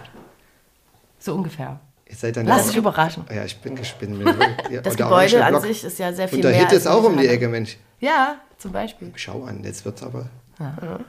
[1.19, 1.79] So ungefähr.
[2.07, 3.25] Ihr seid dann Lass ja- dich überraschen.
[3.33, 4.15] Ja, ich bin gespannt.
[4.71, 6.61] Ja, Das und Gebäude an sich ist ja sehr viel Und der mehr.
[6.61, 7.77] Hit ist auch um die Ecke, Mensch.
[7.99, 9.11] Ja, zum Beispiel.
[9.15, 10.27] Schau an, jetzt wird's aber.
[10.59, 11.05] Halle.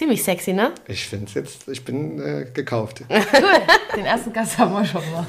[0.00, 0.72] Ziemlich sexy, ne?
[0.88, 3.00] Ich finde es jetzt, ich bin äh, gekauft.
[3.94, 5.26] Den ersten Gast haben wir schon mal.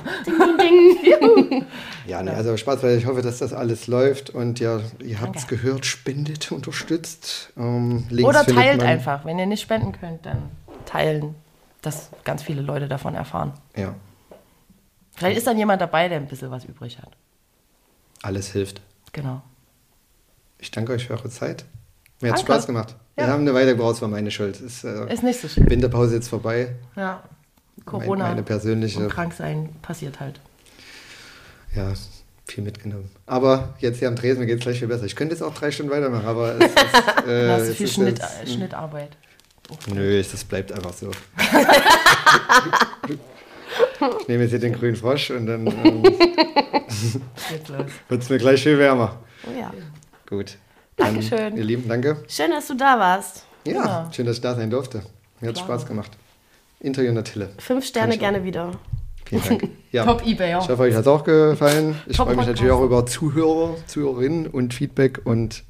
[2.08, 5.36] Ja, nee, also Spaß, weil ich hoffe, dass das alles läuft und ja, ihr habt
[5.36, 7.52] es gehört, spendet, unterstützt.
[7.58, 9.26] Ähm, Links Oder teilt einfach.
[9.26, 10.44] Wenn ihr nicht spenden könnt, dann
[10.86, 11.36] teilen,
[11.82, 13.52] dass ganz viele Leute davon erfahren.
[13.76, 13.94] Ja,
[15.16, 17.10] Vielleicht ist dann jemand dabei, der ein bisschen was übrig hat.
[18.22, 18.80] alles hilft.
[19.12, 19.42] Genau.
[20.60, 21.66] Ich danke euch für eure Zeit.
[22.22, 22.54] Mir hat Danke.
[22.54, 22.96] Spaß gemacht.
[23.16, 24.60] Wir haben eine Weile gebraucht, es war meine Schuld.
[24.60, 25.70] Ist, äh, Ist nicht so schlimm.
[25.70, 26.76] Winterpause jetzt vorbei.
[26.96, 27.24] Ja.
[27.86, 30.40] Corona Meine persönliche, und krank sein passiert halt.
[31.76, 31.92] ja,
[32.48, 33.10] viel mitgenommen.
[33.26, 35.06] Aber jetzt hier am Tresen, mir geht es gleich viel besser.
[35.06, 36.78] Ich könnte jetzt auch drei Stunden weitermachen, aber es ist,
[37.28, 39.10] äh, Da hast du es viel ist Schnitt, jetzt- äh, Schnittarbeit.
[39.94, 41.12] Nö, es- das bleibt einfach so.
[44.20, 46.04] ich nehme jetzt hier den grünen Frosch und dann ähm,
[48.10, 49.20] wird es mir gleich viel wärmer.
[49.48, 49.72] Oh ja.
[50.30, 50.58] Gut.
[51.02, 51.58] Dankeschön.
[51.58, 52.24] Ihr Lieben, danke.
[52.28, 53.46] Schön, dass du da warst.
[53.66, 54.10] Ja, Ja.
[54.12, 55.02] schön, dass ich da sein durfte.
[55.40, 55.68] Mir hat Klar.
[55.68, 56.12] Spaß gemacht.
[56.80, 57.50] Interview in der Tille.
[57.60, 58.22] Fünf Sterne ich auch.
[58.22, 58.72] gerne wieder.
[59.26, 59.70] Vielen Dank.
[59.92, 60.06] Ja.
[60.06, 61.96] Top Ebay, Ich hoffe, euch hat es auch gefallen.
[62.08, 65.66] Ich freue mich natürlich auch über Zuhörer, Zuhörerinnen und Feedback und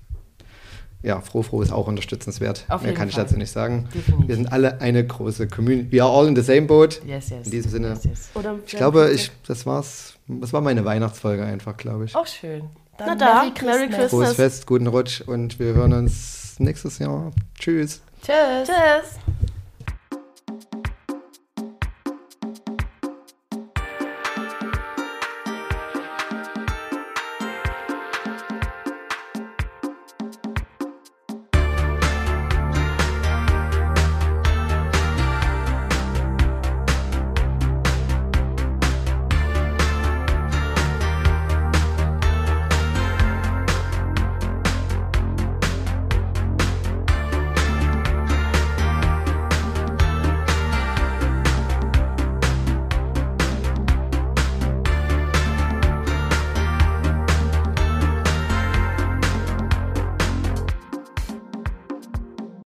[1.02, 2.66] ja, froh, froh ist auch unterstützenswert.
[2.70, 3.24] Auf Mehr kann ich Fall.
[3.24, 3.90] dazu nicht sagen.
[3.96, 4.28] Definitiv.
[4.28, 5.92] Wir sind alle eine große Community.
[5.92, 7.02] We are all in the same boat.
[7.04, 7.46] Yes, yes.
[7.48, 7.88] In diesem Sinne.
[7.90, 8.30] Yes, yes.
[8.36, 10.14] Oder Ich glaube, ich, das war's.
[10.28, 12.16] Das war meine Weihnachtsfolge einfach, glaube ich.
[12.16, 12.66] Auch schön.
[13.06, 13.88] Na da, Merry Christmas.
[13.88, 14.10] Christmas.
[14.10, 17.32] Frohes Fest, guten Rutsch und wir hören uns nächstes Jahr.
[17.60, 18.02] Tschüss.
[18.22, 18.68] Tschüss.
[18.68, 19.51] Tschüss.